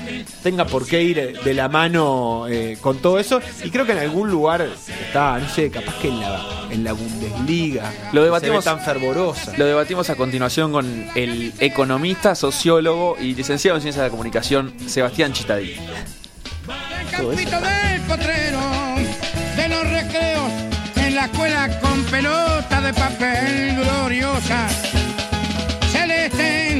[0.43, 3.41] tenga por qué ir de la mano eh, con todo eso.
[3.63, 4.67] Y creo que en algún lugar
[5.07, 7.91] está, no sé, capaz que en la, en la Bundesliga.
[8.11, 9.53] Lo debatimos- se ve tan fervorosa.
[9.57, 14.73] Lo debatimos a continuación con el economista, sociólogo y licenciado en Ciencias de la Comunicación,
[14.87, 15.75] Sebastián Chitadí.
[17.11, 18.59] campito del potrero,
[19.55, 20.51] de los recreos,
[20.95, 24.67] en la escuela con pelota de papel gloriosa.
[26.03, 26.79] Celeste,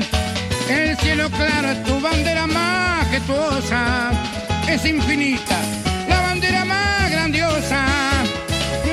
[0.70, 4.12] el cielo claro es tu bandera majestuosa,
[4.68, 5.62] es infinita,
[6.10, 7.86] la bandera más grandiosa,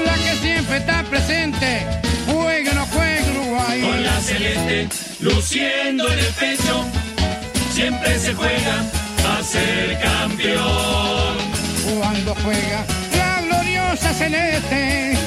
[0.05, 1.85] la que siempre está presente,
[2.29, 3.81] juegue o no juegue Uruguay.
[3.81, 4.89] Con la celeste
[5.19, 6.85] luciendo en el pecho,
[7.73, 8.85] siempre se juega
[9.33, 11.39] a ser campeón.
[11.99, 12.85] cuando juega
[13.17, 15.19] la gloriosa celeste,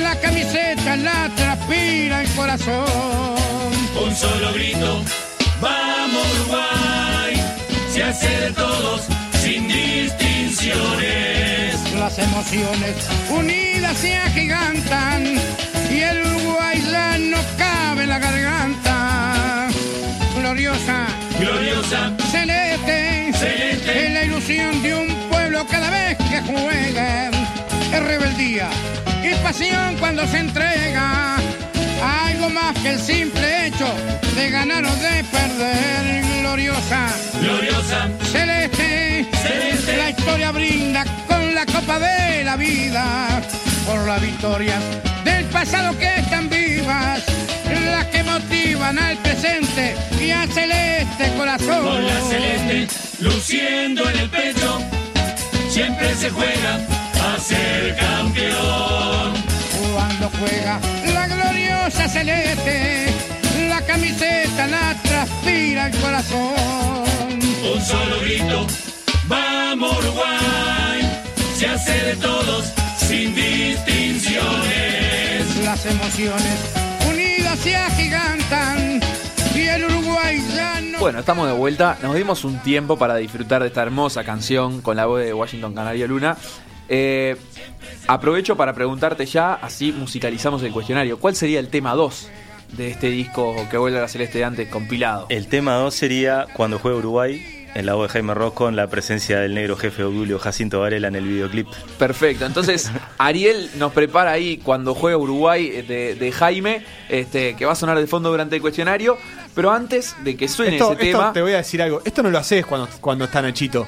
[0.00, 3.55] la camiseta la transpira el corazón.
[4.02, 5.02] Un solo grito,
[5.60, 7.34] vamos Uruguay,
[7.92, 9.02] se hace de todos
[9.40, 11.74] sin distinciones.
[11.98, 12.94] Las emociones
[13.30, 15.24] unidas se agigantan
[15.90, 19.68] y el Uruguay la no cabe en la garganta.
[20.38, 21.06] Gloriosa
[21.38, 24.06] Gloriosa, celeste, Celeste.
[24.06, 27.30] es la ilusión de un pueblo cada vez que juega.
[27.92, 28.68] Es rebeldía
[29.22, 31.36] y pasión cuando se entrega.
[32.02, 33.86] Algo más que el simple hecho
[34.34, 36.24] de ganar o de perder.
[36.40, 37.08] Gloriosa
[37.40, 39.96] gloriosa, celeste, Celeste.
[39.96, 43.42] la historia brinda con la copa de la vida
[43.86, 44.82] por las victorias
[45.24, 47.22] del pasado que están vivas,
[47.90, 51.84] las que motivan al presente y al celeste corazón.
[51.84, 52.88] con la celeste
[53.20, 54.80] luciendo en el pecho,
[55.68, 56.80] siempre se juega
[57.22, 59.34] a ser campeón.
[59.94, 60.80] Cuando juega
[61.86, 63.06] gloriosa celeste,
[63.68, 67.38] la camiseta la transpira el corazón.
[67.74, 68.66] Un solo grito,
[69.28, 71.22] vamos Uruguay,
[71.54, 74.44] se hace de todos sin distinciones.
[75.64, 76.74] Las emociones
[77.08, 79.00] unidas se agigantan
[79.54, 80.98] y el Uruguay ya no.
[80.98, 81.98] Bueno, estamos de vuelta.
[82.02, 85.72] Nos dimos un tiempo para disfrutar de esta hermosa canción con la voz de Washington
[85.74, 86.36] Canario Luna.
[86.88, 87.36] Eh,
[88.06, 91.18] aprovecho para preguntarte ya, así musicalizamos el cuestionario.
[91.18, 92.28] ¿Cuál sería el tema 2
[92.76, 95.26] de este disco que vuelve a la celeste de antes compilado?
[95.28, 98.86] El tema 2 sería cuando juega Uruguay, en la voz de Jaime Ross con la
[98.86, 101.68] presencia del negro jefe Obdulio Jacinto Varela en el videoclip.
[101.98, 107.66] Perfecto, entonces Ariel nos prepara ahí cuando juega Uruguay eh, de, de Jaime, este, que
[107.66, 109.18] va a sonar de fondo durante el cuestionario,
[109.54, 111.32] pero antes de que suene Esto, ese esto tema...
[111.34, 112.00] te voy a decir algo.
[112.04, 113.86] Esto no lo haces cuando, cuando está Nachito.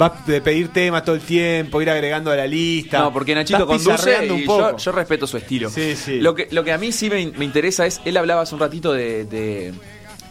[0.00, 2.98] Va de pedir temas todo el tiempo, ir agregando a la lista.
[3.00, 4.70] No, porque Nachito conduce y un poco.
[4.72, 5.70] yo, yo respeto su estilo.
[5.70, 6.20] Sí, sí.
[6.20, 8.60] Lo que, lo que a mí sí me, me interesa es, él hablaba hace un
[8.60, 9.72] ratito de, de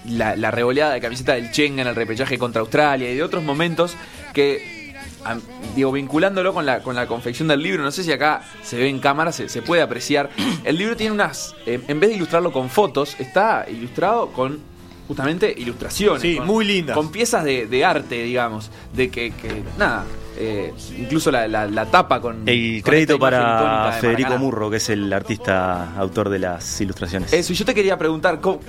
[0.10, 3.44] la, la revoleada de camiseta del Chenga en el repechaje contra Australia y de otros
[3.44, 3.96] momentos
[4.34, 4.96] que,
[5.26, 5.38] a-
[5.76, 8.88] digo, vinculándolo con la, con la confección del libro, no sé si acá se ve
[8.88, 10.30] en cámara, se, se puede apreciar.
[10.64, 14.60] El libro tiene unas, eh, en vez de ilustrarlo con fotos, está ilustrado con
[15.10, 16.22] justamente ilustraciones.
[16.22, 16.96] Sí, con- muy lindas.
[16.96, 20.06] Con piezas de, de arte, digamos, de que, que nada.
[20.42, 24.38] eh, incluso la, la- la tapa con El con crédito para de Federico.
[24.38, 27.34] Murro, que es el artista autor de las ilustraciones.
[27.34, 28.62] Eso, y yo te quería preguntar, ¿cómo,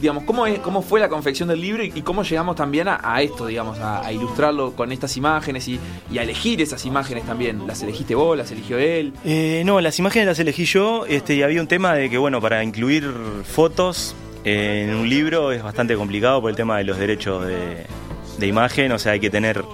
[0.00, 3.00] digamos, cómo, es, cómo fue la confección del libro y, y cómo llegamos también a,
[3.02, 5.80] a esto, digamos, a, a ilustrarlo con estas imágenes y,
[6.12, 7.66] y a elegir esas imágenes también.
[7.66, 9.12] ¿Las elegiste vos, las eligió él?
[9.24, 12.40] Eh, no, las imágenes las elegí yo este, y había un tema de que, bueno,
[12.40, 13.10] para incluir
[13.44, 14.14] fotos
[14.46, 18.98] en un libro es bastante complicado por el tema de los derechos de, imagen, o
[18.98, 19.64] sea, hay que tener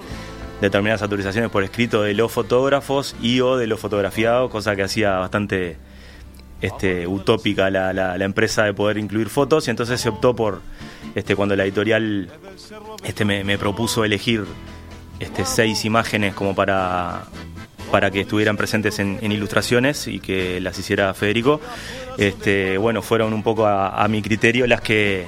[0.61, 5.19] determinadas autorizaciones por escrito de los fotógrafos y o de los fotografiados, cosa que hacía
[5.19, 5.77] bastante
[6.59, 10.61] este, utópica la, empresa de poder incluir fotos y entonces se optó por,
[11.13, 12.31] este, cuando la editorial
[13.03, 14.43] este, me, propuso elegir
[15.45, 17.27] seis imágenes como para,
[18.11, 21.61] que estuvieran presentes en, en ilustraciones y que las hiciera Federico.
[22.17, 25.25] Este, bueno, fueron un poco a, a mi criterio las que,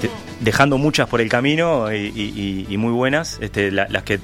[0.00, 4.02] te- dejando muchas por el camino y, y- y- y muy buenas, este, la- las
[4.04, 4.20] que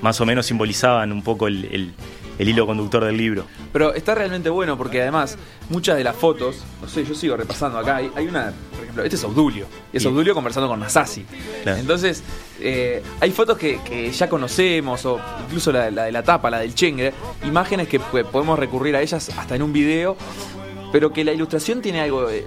[0.00, 1.94] más o menos simbolizaban un poco el, el-
[2.38, 3.44] el hilo conductor del libro.
[3.74, 5.36] Pero está realmente bueno porque además
[5.68, 9.04] muchas de las fotos, no sé, yo sigo repasando acá, hay, hay una, por ejemplo,
[9.04, 10.08] este es Obdulio, y es Sí.
[10.08, 11.24] Obdulio conversando con Nasasi.
[11.62, 11.78] Claro.
[11.78, 12.22] Entonces,
[12.58, 16.58] eh, hay fotos que, que ya conocemos, o incluso la, la de la tapa, la
[16.60, 17.12] del Chengre,
[17.46, 20.16] imágenes que podemos recurrir a ellas hasta en un video,
[20.92, 22.46] pero que la ilustración tiene algo eh,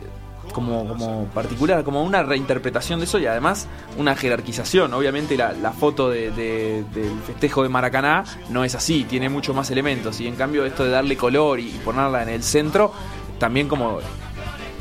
[0.54, 4.94] como, como particular, como una reinterpretación de eso y además una jerarquización.
[4.94, 9.54] Obviamente la, la foto de- de- del festejo de Maracaná no es así, tiene mucho
[9.54, 12.94] más elementos y en cambio esto de darle color y, ponerla en el centro,
[13.40, 14.00] también como...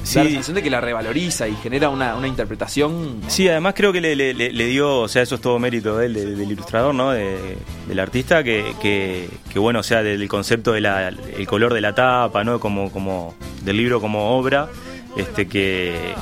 [0.05, 0.19] Sí.
[0.19, 3.93] Da la sensación de que la revaloriza y genera una, una interpretación Sí, además creo
[3.93, 4.35] que le, le-
[4.67, 7.11] dio, o sea, eso es todo mérito de él, de- del ilustrador, ¿no?
[7.11, 7.57] De-
[7.89, 11.95] del artista, que, que, que, bueno, o sea, del concepto del el color de la
[11.95, 12.61] tapa, ¿no?
[12.61, 14.69] Como, como del libro como obra,
[15.17, 16.13] este que,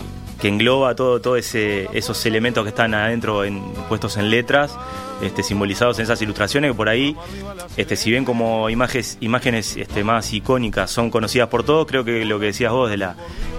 [0.43, 4.77] que engloba todo, todo ese, esos elementos que están adentro en, puestos en letras,
[5.23, 7.17] este, simbolizados en esas ilustraciones, que por ahí,
[7.77, 12.25] este, si bien como imágenes, imágenes este, más icónicas son conocidas por todos, creo que
[12.25, 13.15] lo que decías vos de la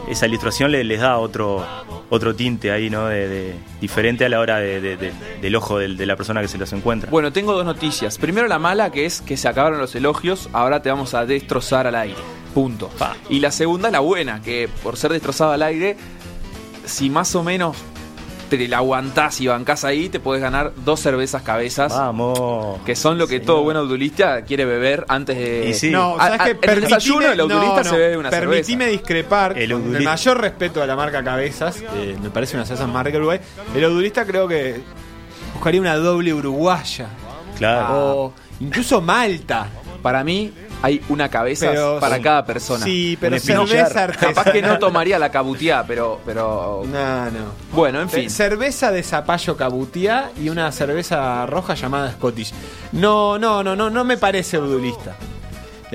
[0.09, 1.65] esa ilustración le- les da otro
[2.09, 3.07] otro tinte ahí, ¿no?
[3.07, 6.47] De, de- diferente a la hora de- de- de- del ojo de la persona que
[6.49, 7.09] se los encuentra.
[7.09, 8.17] Bueno, tengo dos noticias.
[8.19, 11.87] Primero la mala, que es que se acabaron los elogios, ahora te vamos a destrozar
[11.87, 12.19] al aire.
[12.53, 12.89] Punto.
[12.99, 13.15] Pa.
[13.29, 15.97] Y la segunda, la buena, que por ser destrozado al aire,
[16.85, 17.75] si más o menos
[18.49, 21.91] te la aguantás y bancás ahí, te puedes ganar dos cervezas cabezas.
[21.91, 22.79] Vamos.
[22.85, 23.45] Que son lo que Señor.
[23.47, 25.69] todo buen audulista quiere beber antes de.
[25.69, 25.89] Y sí.
[25.89, 26.57] No, A- ¿sabes a- qué?
[26.61, 28.91] en el desayuno el audulista no, se bebe una Permitime cerveza.
[28.91, 30.11] discrepar El con el audulista.
[30.11, 31.81] mayor respeto a la marca Cabezas.
[31.95, 33.39] eh, me parece una cerveza más rica que Uruguay.
[33.75, 34.81] El audulista creo que
[35.53, 37.07] buscaría una doble uruguaya.
[37.57, 37.95] Claro.
[37.95, 39.67] O incluso Malta.
[40.03, 40.51] Para mí,
[40.83, 42.83] hay una cabeza Pero- para cada persona.
[42.83, 44.07] Sí, pero Un cerveza.
[44.07, 46.19] Capaz que no tomaría la cabutiá, pero.
[46.25, 47.45] pero No, no.
[47.71, 48.29] Bueno, en fin.
[48.29, 52.53] Cerveza de zapallo cabutiá y una cerveza roja llamada Scottish.
[52.91, 55.15] No, no, no, no, no me parece audulista.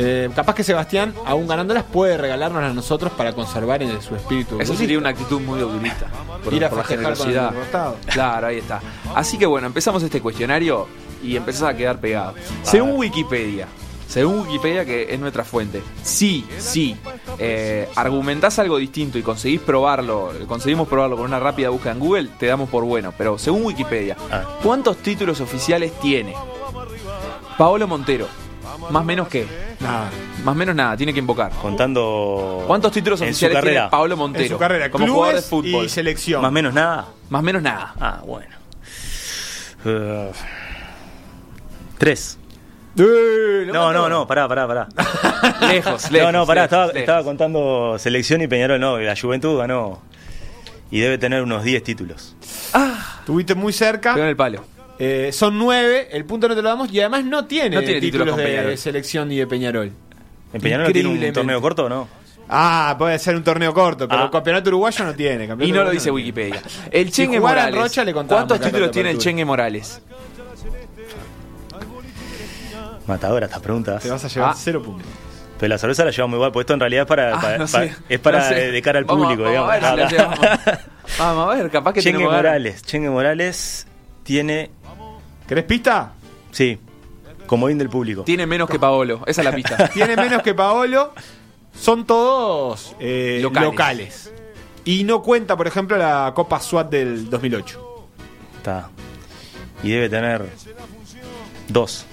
[0.01, 4.59] Eh, capaz que Sebastián, aún ganándolas, puede regalarnos a nosotros para conservar en su espíritu.
[4.59, 6.07] Eso sería una actitud muy audulista.
[6.43, 7.95] Por, Ir a por la festejar con el generosidad.
[8.07, 8.81] Claro, ahí está.
[9.15, 10.87] Así que bueno, empezamos este cuestionario
[11.23, 12.33] y empezás a quedar pegado.
[12.63, 13.67] Según Wikipedia,
[14.09, 16.97] según Wikipedia, que es nuestra fuente, sí, sí,
[17.39, 22.29] eh, argumentás algo distinto y conseguís probarlo, conseguimos probarlo con una rápida búsqueda en Google,
[22.39, 23.13] te damos por bueno.
[23.17, 24.45] Pero según Wikipedia, Ah.
[24.63, 26.35] ¿cuántos títulos oficiales tiene?
[27.59, 28.27] Paolo Montero,
[28.91, 29.47] más o menos que
[29.81, 30.11] Nada.
[30.45, 31.53] Más o menos nada, tiene que invocar.
[31.63, 32.65] Contando.
[32.67, 33.91] ¿Cuántos títulos en su oficiales tiene carrera?
[33.91, 34.45] Paolo Montero?
[34.45, 35.85] En su carrera, como jugador de fútbol.
[35.85, 36.43] y selección.
[36.43, 37.07] Más o menos nada.
[37.31, 37.95] Más o menos nada.
[38.01, 38.49] Ah, bueno.
[39.85, 40.33] Eh,
[41.99, 42.39] tres.
[42.99, 44.89] No, no, no, pará, pará, pará.
[45.69, 46.33] lejos, lejos.
[46.33, 47.01] no, no, pará, lejos, estaba, lejos.
[47.01, 50.01] estaba contando selección y Peñarol, no, la Juventud ganó.
[50.91, 52.35] Y debe tener unos 10 títulos.
[53.21, 54.15] Estuviste muy cerca.
[54.15, 54.65] Pegó en el palo.
[54.99, 58.01] Eh, son nueve, el punto no te lo damos y además no tiene, No tiene
[58.01, 59.93] títulos de selección ni de Peñarol.
[60.53, 62.09] ¿En Peñarol no tiene un torneo corto o no?
[62.49, 64.25] Ah, puede ser un torneo corto, pero Ah.
[64.25, 65.47] el campeonato uruguayo no tiene.
[65.47, 66.11] campeonato Y no lo dice.
[66.11, 66.63] Wikipedia.
[66.91, 67.75] El Chengue Morales.
[67.79, 69.19] Rocha, le contábamos ¿Cuántos títulos tiene el.
[69.19, 70.01] Chengue Morales?
[73.09, 74.03] Matadora estas preguntas.
[74.03, 74.57] Te vas a llevar Ah.
[74.57, 75.07] cero puntos.
[75.59, 77.67] Pero la cerveza la llevamos igual, porque esto en realidad es para, Ah, para- no
[77.67, 78.71] para- sé, es para no sé.
[78.71, 79.91] de cara al Vamos, público, vamos digamos.
[79.91, 80.39] A ver si la llevamos.
[81.19, 82.23] Vamos a ver, capaz que Chengue.
[82.25, 82.83] Morales.
[82.85, 83.87] Chengue Morales
[84.23, 84.71] tiene.
[85.49, 86.13] ¿Querés pista?
[86.53, 86.79] Sí,
[87.47, 88.23] comodín del público.
[88.23, 89.23] Tiene menos que Paolo.
[89.27, 89.89] Esa es la pista.
[89.95, 91.13] Tiene menos que Paolo.
[91.75, 93.71] Son todos eh, Locales.
[93.71, 94.33] locales.
[94.85, 98.07] Y no cuenta, por ejemplo, la Copa SWAT del 2008.
[98.59, 98.91] Está.
[99.83, 100.45] Y debe tener
[101.69, 102.05] dos.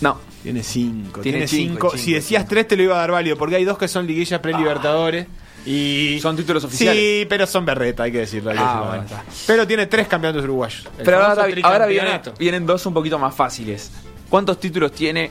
[0.00, 0.18] No.
[0.42, 1.20] Tiene cinco.
[1.20, 3.76] Tiene Tiene, cinco, Si decías tres, te lo iba a dar válido, porque hay dos
[3.76, 5.26] que son liguillas pre-libertadores.
[5.66, 6.98] Y Son títulos oficiales.
[7.02, 8.50] Sí, pero son berreta, hay que decirlo.
[8.50, 9.04] hay que Ah, bueno.
[9.46, 10.88] Pero tiene tres campeonatos uruguayos.
[10.98, 12.32] El Pero ahora, ahora viene- tricampeonato.
[12.38, 13.90] vienen dos un poquito más fáciles.
[14.30, 15.30] ¿Cuántos títulos tiene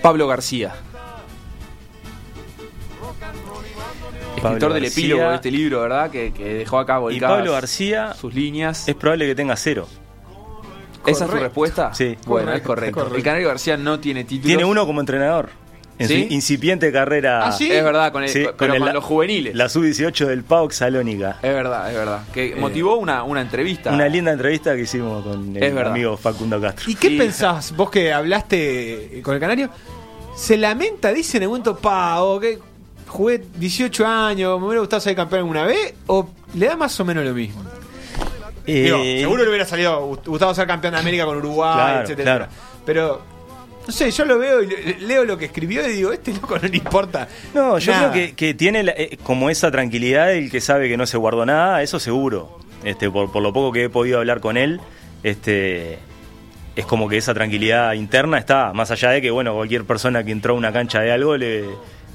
[0.00, 0.72] Pablo García?
[4.36, 5.04] Escritor del García.
[5.04, 6.10] epílogo de este libro, ¿verdad?
[6.10, 8.88] Que, que dejó acá Y volcadas Pablo García sus líneas.
[8.88, 9.86] es probable que tenga cero.
[11.06, 11.94] ¿Esa es tu respuesta?
[11.94, 12.16] Sí.
[12.26, 13.14] Bueno, es Correcto.
[13.14, 14.46] El Canario García no tiene títulos.
[14.46, 15.48] Tiene uno como entrenador.
[15.98, 16.26] En ¿Sí?
[16.28, 17.46] su incipiente carrera.
[17.46, 17.70] ¿Ah, sí?
[17.70, 19.54] Es verdad, con, el, Sí, pero con, el- los juveniles.
[19.54, 21.32] La sub-18 del PAOK Salónica.
[21.42, 22.22] Es verdad, es verdad.
[22.32, 23.92] Que motivó una, una entrevista.
[23.92, 26.90] Una linda entrevista que hicimos con el amigo Facundo Castro.
[26.90, 27.18] ¿Y qué Sí.
[27.18, 29.68] pensás vos que hablaste eh, con el canario?
[30.34, 31.78] ¿Se lamenta, dice en el momento,
[32.40, 32.58] que
[33.06, 35.94] jugué 18 años, me hubiera gustado ser campeón alguna vez?
[36.06, 37.62] ¿O le da más o menos lo mismo?
[38.66, 42.00] Eh, Digo, seguro le hubiera salido gust- gustado ser campeón de América con Uruguay, Claro,
[42.02, 42.36] etcétera.
[42.36, 42.52] claro.
[42.86, 43.22] Pero,
[43.86, 46.58] no sé, yo lo veo y le- leo lo que escribió y digo, este loco
[46.58, 47.26] no le importa.
[47.54, 48.12] No, yo nada.
[48.12, 51.16] creo que, que tiene la- eh, como esa tranquilidad el que sabe que no se
[51.16, 52.58] guardó nada, eso seguro.
[52.84, 54.80] Este, por, por lo poco que he podido hablar con él,
[55.22, 55.98] este,
[56.76, 60.32] es como que esa tranquilidad interna está, más allá de que, bueno, cualquier persona que
[60.32, 61.64] entró a una cancha de algo le,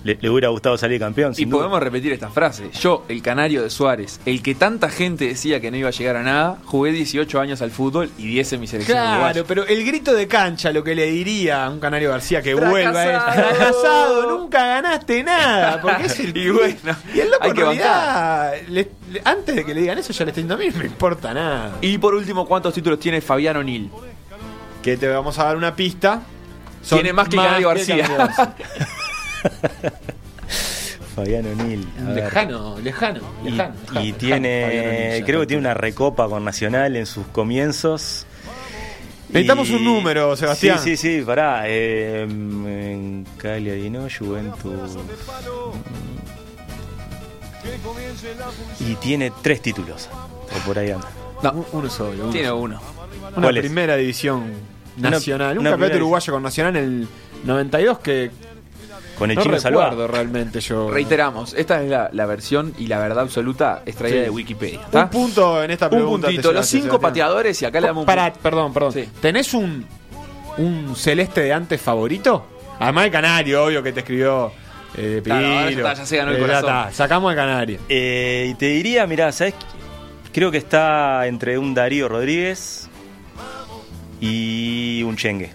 [0.06, 1.34] le, le hubiera gustado salir campeón.
[1.36, 1.58] Y duda.
[1.58, 2.70] podemos repetir esta frase.
[2.80, 6.16] Yo, el canario de Suárez, el que tanta gente decía que no iba a llegar
[6.16, 9.44] a nada, jugué 18 años al fútbol y 10 en mi selección Claro, uruguaya.
[9.48, 13.04] pero el grito de cancha, lo que le diría a un Canario García que vuelva
[13.04, 13.56] es Fracasado.
[13.56, 15.82] fracasado, nunca ganaste nada.
[15.82, 19.56] Porque es el Y bueno, y el loco hay en que realidad, le- le- antes
[19.56, 21.78] de que le digan eso, ya le está diciendo a mí no me importa nada.
[21.82, 23.90] Y por último, ¿cuántos títulos tiene Fabián O'Neill?
[24.84, 26.22] Que te vamos a dar una pista.
[26.84, 27.98] Son Tiene más que Canario García.
[28.06, 28.56] Canario García.
[31.16, 31.88] Fabián O'Neill.
[32.14, 33.74] lejano, lejano, Y, lejano.
[33.94, 38.26] y lejano, tiene, creo que tiene una recopa con Nacional en sus comienzos.
[39.30, 40.78] Necesitamos Y- un número, Sebastián.
[40.80, 41.64] Sí, sí, sí, pará.
[41.68, 44.08] Eh, en Cagliari, ¿no?
[44.10, 44.98] Juventus.
[48.80, 50.10] Y tiene tres títulos.
[50.14, 51.10] O por ahí anda.
[51.44, 52.24] No, Un- Uno solo.
[52.24, 52.80] uno tiene uno.
[53.36, 53.64] Una ¿Cuál es?
[53.66, 54.54] primera división
[54.98, 55.52] nacional.
[55.52, 57.08] Una- un una campeonato uruguayo con Nacional en el
[57.44, 58.32] 92 que
[59.18, 60.90] Con el no chino recuerdo realmente yo.
[60.92, 64.24] Reiteramos, esta es la, la versión y la verdad absoluta extraída Sí.
[64.24, 64.82] de Wikipedia.
[64.92, 66.28] Un punto en esta Un pregunta.
[66.28, 66.50] puntito.
[66.50, 67.02] te Los cinco Sebastián.
[67.12, 68.92] pateadores y acá le damos un Pará, perdón, perdón.
[68.92, 69.08] Sí.
[69.22, 69.86] ¿Tenés un,
[70.58, 72.46] un celeste de antes favorito?
[72.80, 74.52] Además el canario, obvio que te escribió
[74.98, 76.70] eh, Claro, ahora ya está, ya se ganó el Eh, ya corazón.
[76.70, 77.80] está, Sacamos al canario.
[77.88, 79.54] Eh, y te diría, mirá, ¿sabes?
[80.34, 82.90] Creo que está entre un Darío Rodríguez
[84.20, 85.54] y un Chengue.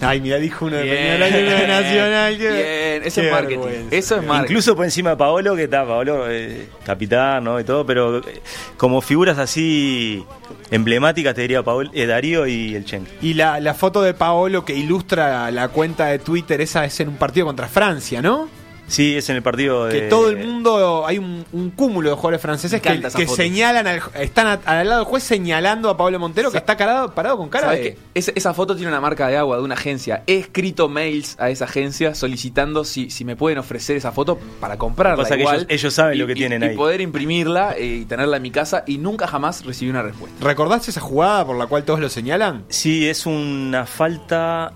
[0.00, 0.96] Ay, mira, dijo uno de Bien.
[0.96, 2.38] Peñarol y uno de Nacional.
[2.38, 3.60] qué- Bien, eso qué es marketing.
[3.60, 3.96] vergüenza.
[3.96, 4.50] Eso es marketing.
[4.52, 7.58] Incluso por encima de Paolo, que está Paolo, eh, capitán, ¿no?
[7.60, 8.40] Y todo, pero eh,
[8.76, 10.24] como figuras así
[10.70, 13.10] emblemáticas te diría Paolo, eh, Darío y el Chengue.
[13.22, 17.08] Y la, la foto de Paolo que ilustra la cuenta de Twitter, esa es en
[17.08, 18.48] un partido contra Francia, ¿no?
[18.86, 19.98] Sí, es en el partido de...
[20.00, 24.02] Que todo el mundo, hay un, un cúmulo de jugadores franceses que, que señalan, al,
[24.14, 27.48] están a- al lado del juez señalando a Pablo Montero que está parado, parado con
[27.48, 27.98] cara ¿Sabes de...
[28.14, 30.22] Esa, esa foto tiene una marca de agua de una agencia.
[30.26, 34.76] He escrito mails a esa agencia solicitando si, si me pueden ofrecer esa foto para
[34.76, 35.22] comprarla.
[35.22, 36.76] Pasa que igual, ellos- ellos saben y- lo que y- tienen y ahí.
[36.76, 40.44] poder imprimirla eh, y tenerla en mi casa y nunca jamás recibí una respuesta.
[40.44, 42.64] ¿Recordás esa jugada por la cual todos lo señalan?
[42.68, 44.72] Sí, es una falta...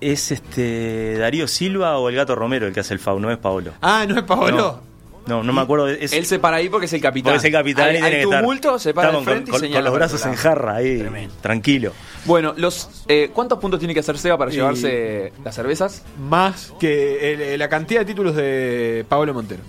[0.00, 3.18] ¿Es este Darío Silva o el Gato Romero el que hace el FAU?
[3.20, 3.72] No es Paolo.
[3.82, 4.56] Ah, ¿no es Paolo?
[4.56, 4.88] No.
[5.26, 5.88] No, no me acuerdo.
[5.88, 7.32] es- Él se para ahí porque es el capitán.
[7.34, 8.40] porque es el capitán Hay, y tiene hay que estar.
[8.40, 10.98] tumulto, se para al Estamos con- frente con, y con los brazos en jarra ahí,
[11.00, 11.34] Tremendo.
[11.42, 11.92] tranquilo.
[12.24, 16.02] Bueno, los eh, ¿cuántos puntos tiene que hacer Seba para Y- llevarse las cervezas?
[16.18, 19.62] Más que el- el- la cantidad de títulos de Pablo Montero.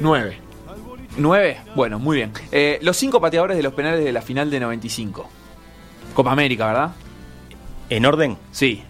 [0.00, 0.38] 9.
[1.16, 1.60] ¿Nueve?
[1.76, 2.32] Bueno, muy bien.
[2.50, 5.28] Eh, los cinco pateadores de los penales de la final de 95.
[6.14, 6.90] Copa América, ¿verdad?
[7.90, 8.36] ¿En orden?
[8.52, 8.82] Sí.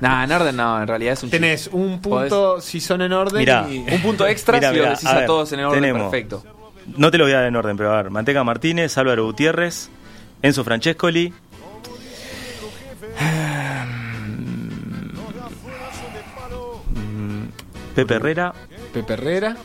[0.00, 1.76] Nah, en orden no, en realidad es un Tenés chiste.
[1.76, 3.66] un punto si son en orden Mirá.
[3.70, 6.42] y Un punto extra Mirá, si lo decís a todos en el orden tenemos- perfecto.
[6.96, 8.10] No te lo voy a dar en orden, pero a ver.
[8.10, 9.88] Manteca Martínez, Álvaro Gutiérrez,
[10.42, 11.32] Enzo Francescoli.
[17.94, 18.52] Pepe Herrera
[18.92, 19.56] Pepe Herrera,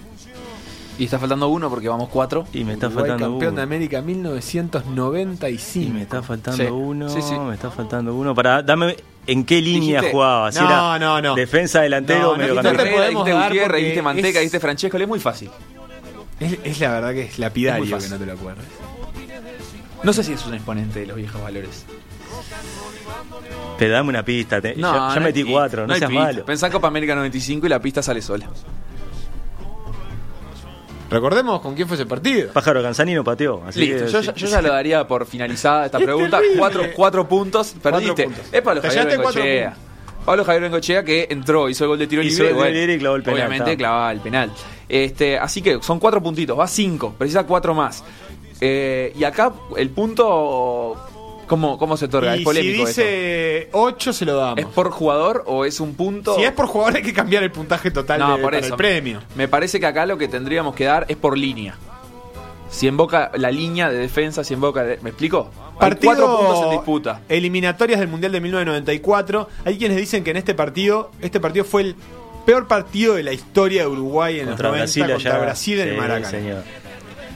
[1.01, 2.45] Y está faltando uno porque vamos cuatro.
[2.53, 3.63] y me está Uruguay, faltando campeón de uno.
[3.63, 5.93] América Y 1995.
[5.95, 7.39] me está faltando Sí, uno, sí, sí.
[7.39, 8.35] me está faltando uno.
[8.35, 8.95] Para, dame
[9.25, 10.51] en qué línea Dijiste- jugaba.
[10.51, 11.33] Si No, era no, no.
[11.35, 14.97] Defensa, delantero, No, medio no te podemos dijiste dar Gutiérrez, dijiste Manteca, es- dijiste Francesco,
[14.97, 15.49] es muy fácil.
[16.39, 18.65] Es, es la verdad que es lapidario Es que no te lo acuerdes.
[20.03, 21.83] No sé si es un exponente de los viejos valores.
[23.79, 24.61] Pero dame una pista.
[24.61, 26.23] te- ya ya no metí cuatro, no, seas pista.
[26.25, 26.45] malo.
[26.45, 28.47] Pensá en Copa América 95 y la pista sale sola.
[31.11, 32.51] Recordemos con quién fue ese partido.
[32.53, 33.61] Pájaro Canzani pateó.
[33.67, 34.25] Así Listo, que, yo, sí.
[34.27, 36.39] ya- yo ya lo daría por finalizada esta Es pregunta.
[36.57, 38.23] Cuatro, cuatro puntos, perdiste.
[38.23, 38.43] puntos.
[38.51, 39.75] Es Pablo Te Javier Bengochea.
[40.25, 42.67] Pablo Javier Bengochea que entró, hizo el gol de tiro Hizo libre.
[42.67, 44.51] el libre y clavó el penal, Obviamente clavaba el penal.
[44.87, 48.03] Este, así que son cuatro puntitos, va cinco, precisa cuatro más.
[48.61, 50.95] Eh, y acá el punto,
[51.51, 52.33] ¿cómo, cómo se otorga?
[52.37, 53.01] Y es polémico si eso.
[53.01, 54.57] dice 8 se lo damos.
[54.59, 56.33] ¿Es por jugador o es un punto?
[56.35, 58.75] Si es por jugador hay que cambiar el puntaje total No, de- por para eso.
[58.75, 59.19] el premio.
[59.35, 61.75] Me parece que acá lo que tendríamos que dar es por línea.
[62.69, 64.81] Si invoca la línea de defensa, si invoca.
[65.01, 65.51] ¿Me explico?
[65.73, 67.21] Hay Partido cuatro puntos en disputa.
[67.27, 69.49] Eliminatorias del Mundial de 1994.
[69.65, 71.95] Hay quienes dicen que en este partido, este partido fue el
[72.45, 75.41] peor partido de la historia de Uruguay en Contra los 90 Brasil contra allá.
[75.43, 76.63] Brasil en el Sí, Maracaná.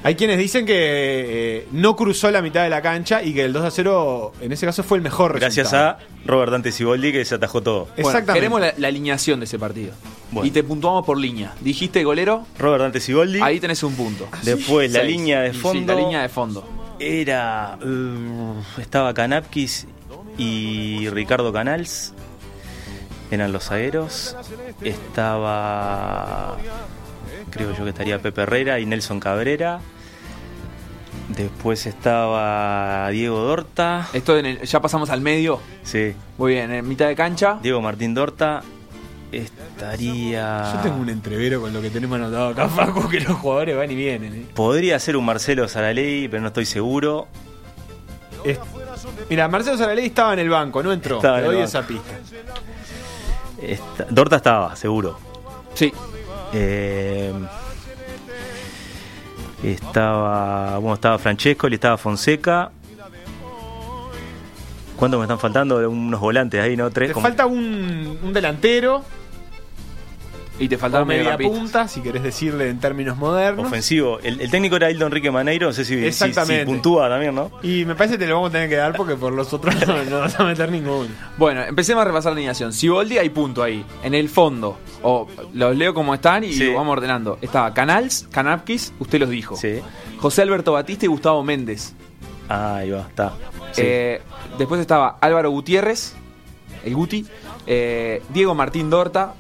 [0.06, 3.54] Hay quienes dicen que eh, no cruzó la mitad de la cancha y que el
[3.54, 5.98] 2 a 0 en ese caso fue el mejor Gracias resultado.
[5.98, 7.86] a Robert Dante Siboldi que se atajó todo.
[7.86, 8.34] Bueno, Exactamente.
[8.34, 9.94] queremos la, la alineación de ese partido.
[10.32, 10.48] Bueno.
[10.48, 11.54] Y te puntuamos por línea.
[11.62, 13.40] Dijiste golero, Robert Dante Siboldi.
[13.42, 14.28] ahí tenés un punto.
[14.44, 15.12] Después la Seis.
[15.12, 15.94] línea de sí, fondo.
[15.94, 16.64] la línea de fondo.
[17.00, 17.78] Era.
[17.84, 19.88] uh, estaba Canapkis
[20.38, 22.14] y Ricardo Canals.
[23.32, 24.36] Eran los zagueros.
[24.84, 26.58] Estaba.
[27.52, 29.80] Creo yo que estaría Pepe Herrera y Nelson Cabrera.
[31.30, 34.08] Después estaba Diego Dorta.
[34.14, 35.60] Esto en el- ya pasamos al medio.
[35.84, 37.58] Sí, Muy bien, en mitad de cancha.
[37.62, 38.62] Diego Martín Dorta.
[39.32, 40.72] Estaría.
[40.76, 43.92] Yo tengo un entrevero con lo que tenemos anotado acá, Facu, que los jugadores van
[43.92, 44.34] y vienen.
[44.36, 44.46] ¿eh?
[44.54, 47.28] Podría ser un Marcelo Saraley, pero no estoy seguro.
[48.44, 48.60] Es-
[49.30, 51.18] Mira, Marcelo Saraley estaba en el banco, no entró.
[51.18, 52.14] Estaba Te doy esa pista.
[53.62, 55.18] Esta- Dorta estaba, seguro.
[55.74, 55.92] Sí.
[56.58, 57.34] Eh,
[59.64, 60.78] estaba.
[60.78, 62.72] Bueno, estaba Francesco, estaba Fonseca.
[64.96, 65.90] ¿Cuántos me están faltando?
[65.90, 66.90] Unos volantes ahí, ¿no?
[66.90, 67.10] Tres.
[67.10, 69.04] Te como- falta un, un delantero
[70.58, 73.66] Y te faltaron media media punta, si querés decirle en términos modernos.
[73.68, 74.20] ofensivo.
[74.22, 76.62] El, el técnico era Hildo Enrique Maneiro, no sé si, si, Exactamente.
[76.62, 77.52] si puntúa también, ¿no?
[77.62, 79.76] Y me parece que te lo vamos a tener que dar porque por los otros
[79.86, 81.10] no, no vas a meter ninguno.
[81.38, 82.72] Bueno, empecemos a repasar la alineación.
[82.72, 83.84] Siboldi hay punto ahí.
[84.02, 84.78] En el fondo.
[85.02, 86.72] O los leo como están y Sí.
[86.74, 87.38] vamos ordenando.
[87.42, 89.58] Estaba Canals, Canapkis, usted los dijo.
[89.58, 89.82] Sí.
[90.20, 91.94] José Alberto Batista y Gustavo Méndez.
[92.48, 93.34] Ahí va, está.
[93.74, 93.82] Sí.
[93.84, 94.22] Eh,
[94.58, 96.14] después estaba Álvaro Gutiérrez,
[96.86, 97.26] el Guti,
[97.68, 99.34] eh, Diego Martín Dorta,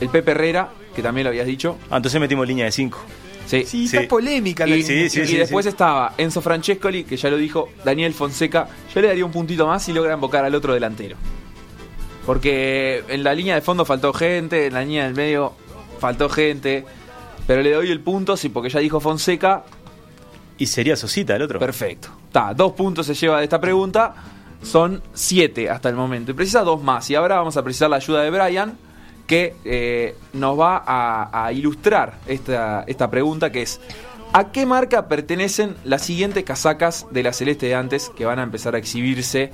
[0.00, 1.76] el Pepe Herrera, que también lo habías dicho.
[1.90, 2.98] Ah, entonces metimos línea de 5.
[3.46, 3.64] Sí.
[3.64, 3.96] Sí, Sí.
[3.96, 5.68] está polémica la Y, Sí, sí, y sí, después sí.
[5.70, 8.68] estaba Enzo Francescoli, que ya lo dijo, Daniel Fonseca.
[8.94, 11.16] Yo le daría un puntito más si logra invocar al otro delantero.
[12.24, 15.52] Porque en la línea de fondo faltó gente, en la línea del medio
[16.00, 16.84] faltó gente.
[17.46, 19.64] Pero le doy el punto, sí, porque ya dijo Fonseca,
[20.58, 21.60] Y sería Sosita el otro.
[21.60, 22.08] Perfecto.
[22.26, 24.14] Está, dos puntos se lleva de esta pregunta.
[24.62, 26.32] Son siete hasta el momento.
[26.32, 27.08] Y precisa dos más.
[27.10, 28.76] Y ahora vamos a precisar la ayuda de Brian,
[29.26, 33.80] que eh, nos va a, a ilustrar esta, esta pregunta, que es,
[34.32, 38.42] ¿a qué marca pertenecen las siguientes casacas de la Celeste de antes que van a
[38.42, 39.50] empezar a exhibirse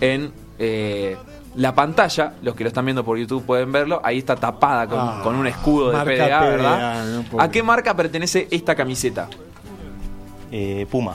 [0.00, 1.16] en eh,
[1.54, 2.34] la pantalla?
[2.42, 4.00] Los que lo están viendo por YouTube pueden verlo.
[4.04, 7.04] Ahí está tapada con, Ah, con un escudo de PDA, PDA, ¿verdad?
[7.06, 9.28] no puedo ¿A qué marca pertenece esta camiseta?
[10.50, 11.14] Eh, Puma.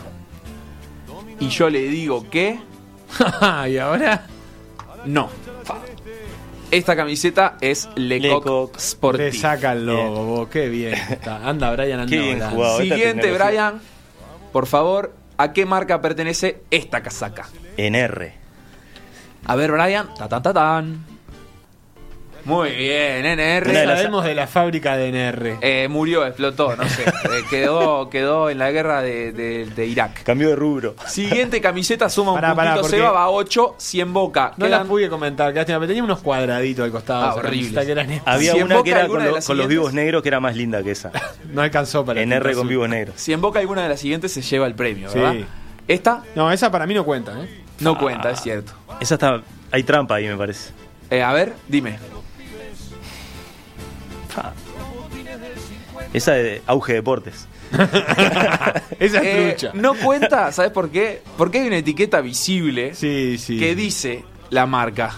[1.40, 2.60] Y yo le digo que
[3.70, 4.26] y ahora
[5.06, 5.30] no.
[6.72, 9.42] Esta camiseta es Lecoq, le Sportif.
[9.42, 10.94] saca el logo, vos, qué bien.
[10.94, 11.48] está.
[11.48, 12.10] Anda, Brian, anda.
[12.16, 12.56] Qué bien volando.
[12.56, 12.80] jugado.
[12.82, 13.32] esta Siguiente.
[13.32, 13.82] Brian.
[14.54, 17.48] Por favor, ¿a qué marca pertenece esta casaca?
[17.78, 18.34] En R.
[19.46, 20.14] A ver, Brian.
[20.16, 21.06] Ta, ta, ta, tan.
[22.46, 23.74] Muy bien, ¿Qué NR.
[23.74, 25.58] Las- sabemos de la fábrica de NR?
[25.62, 27.04] Eh, murió, explotó, no sé.
[27.04, 30.24] Eh, quedó, quedó en la guerra de, de- de Irak.
[30.24, 30.96] Cambió de rubro.
[31.08, 34.54] Siguiente camiseta suma un Pará, puntito Seba, va a 8, 100 Boca.
[34.58, 37.40] No Quedan- las pude comentar, que lástima, pero tenía unos cuadraditos al costado.
[37.40, 40.40] Ah, que eran- Había una Boca que era con, lo- los vivos negros que era
[40.40, 41.12] más linda que esa.
[41.52, 43.16] No alcanzó para NR con vivos negros.
[43.18, 45.20] Si en Boca alguna de las siguientes se lleva el premio, Sí.
[45.20, 45.36] ¿verdad?
[45.88, 47.64] Esta No, esa para mí no cuenta, ¿eh?
[47.80, 48.74] no cuenta, es cierto.
[49.00, 49.42] Esa está.
[49.72, 50.72] Hay trampa ahí, me parece.
[51.10, 51.98] Eh, a ver, dime.
[56.14, 57.48] Esa de Auge Deportes.
[59.00, 59.72] Esa es Eh, trucha.
[59.76, 61.22] no cuenta, ¿sabes por qué?
[61.38, 63.60] Porque hay una etiqueta visible Sí, sí.
[63.60, 65.12] que dice la marca.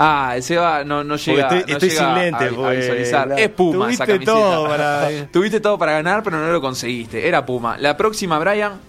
[0.00, 2.76] Ah, el Seba no, no llega, estoy- no estoy llega sin lente, a, a porque,
[2.76, 3.34] visualizar.
[3.38, 4.32] Es Puma esa Tuviste camiseta.
[4.32, 7.26] todo para- Tuviste todo para ganar, pero no lo conseguiste.
[7.26, 7.76] Era Puma.
[7.78, 8.80] La próxima, Brian,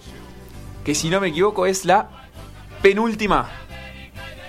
[0.84, 2.08] que si no me equivoco es la
[2.82, 3.48] penúltima.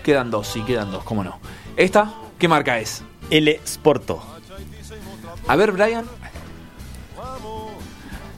[0.04, 1.40] Quedan dos, sí, quedan dos, cómo no.
[1.78, 3.04] Esta, ¿qué marca es?
[3.32, 4.24] L Sporto.
[5.52, 6.06] A ver, Brian.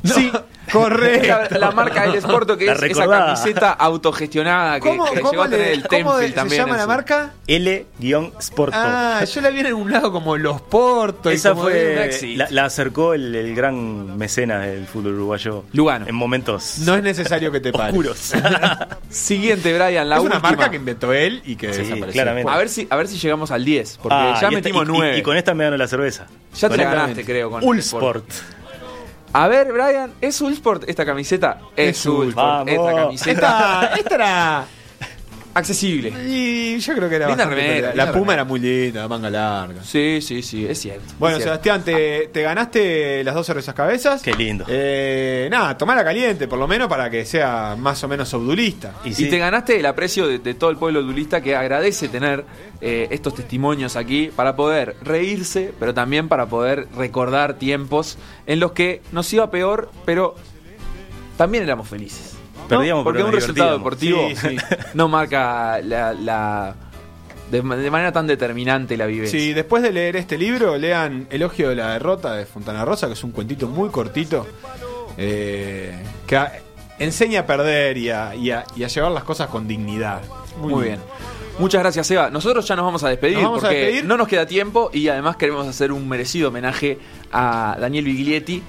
[0.02, 0.32] No, Sí,
[0.74, 1.28] correcto.
[1.52, 5.32] la, la marca del Sporto, que La es esa camiseta autogestionada que, ¿Cómo, que cómo
[5.32, 6.62] llegó a tener le- el cómo Tenfield de- también.
[6.62, 7.32] se llama la marca?
[7.48, 8.76] L-Sporto.
[8.78, 11.32] Ah, yo la vi en algún lado como Los Portos.
[11.32, 12.12] y Esa como- fue.
[12.36, 15.64] La, la acercó el, el gran mecenas del fútbol uruguayo.
[15.74, 16.08] Lugano.
[16.08, 17.92] En momentos No es necesario que te pares.
[17.96, 18.34] oscuros.
[19.10, 20.50] Siguiente, Brian, la es una última.
[20.52, 22.12] marca que inventó él y que Sí, desapareció.
[22.14, 22.52] claramente.
[22.52, 24.98] A ver si, a ver si llegamos al 10, porque Ah, ya metimos y- y-
[24.98, 25.18] 9.
[25.20, 26.26] Y, con esta me ganó la cerveza.
[26.56, 28.26] ya te la ganaste, creo, con el Ulsport.
[29.34, 31.60] A ver, Brian, ¿es Ulsport esta camiseta?
[31.76, 33.32] Es, Es Ulsport esta camiseta.
[33.32, 34.66] Esta, esta era.
[35.56, 36.14] Accesible.
[36.28, 37.28] Y yo creo que era.
[37.28, 37.88] Linda bastante remera.
[37.90, 38.34] La linda Puma remera.
[38.34, 39.84] era muy linda, manga larga.
[39.84, 41.14] Sí, sí, sí, es cierto.
[41.20, 41.64] Bueno, es cierto.
[41.64, 44.22] Sebastián, te, te ganaste las dos cervezas cabezas.
[44.22, 44.66] Qué lindo.
[44.68, 48.96] Eh, nada, tomala caliente, por lo menos para que sea más o menos obdulista.
[49.06, 52.46] Y te ganaste el aprecio de, de todo el pueblo dulista que agradece tener
[52.82, 58.74] eh, estos testimonios aquí para poder reírse, pero también para poder recordar tiempos en los
[58.74, 60.36] que nos iba peor, pero
[61.38, 62.33] también éramos felices.
[63.04, 64.58] Porque pero un resultado deportivo Sí, sí.
[64.94, 66.76] no marca la, la-
[67.52, 69.38] de, ma- de manera tan determinante la vivencia.
[69.40, 73.14] Sí, después de leer este libro, lean Elogio de la Derrota de Fontana Rosa, que
[73.14, 74.48] es un cuentito muy cortito,
[75.18, 75.94] eh,
[76.26, 76.52] que a-
[77.00, 80.22] enseña a perder y a, y a- y a llevar las cosas con dignidad.
[80.60, 81.00] Muy, bien.
[81.60, 82.30] Muchas gracias, Eva.
[82.32, 84.06] Nosotros ya nos vamos a despedir Nos vamos a porque despedir.
[84.06, 86.98] no nos queda tiempo y además queremos hacer un merecido homenaje
[87.32, 88.64] a Daniel Biglietti,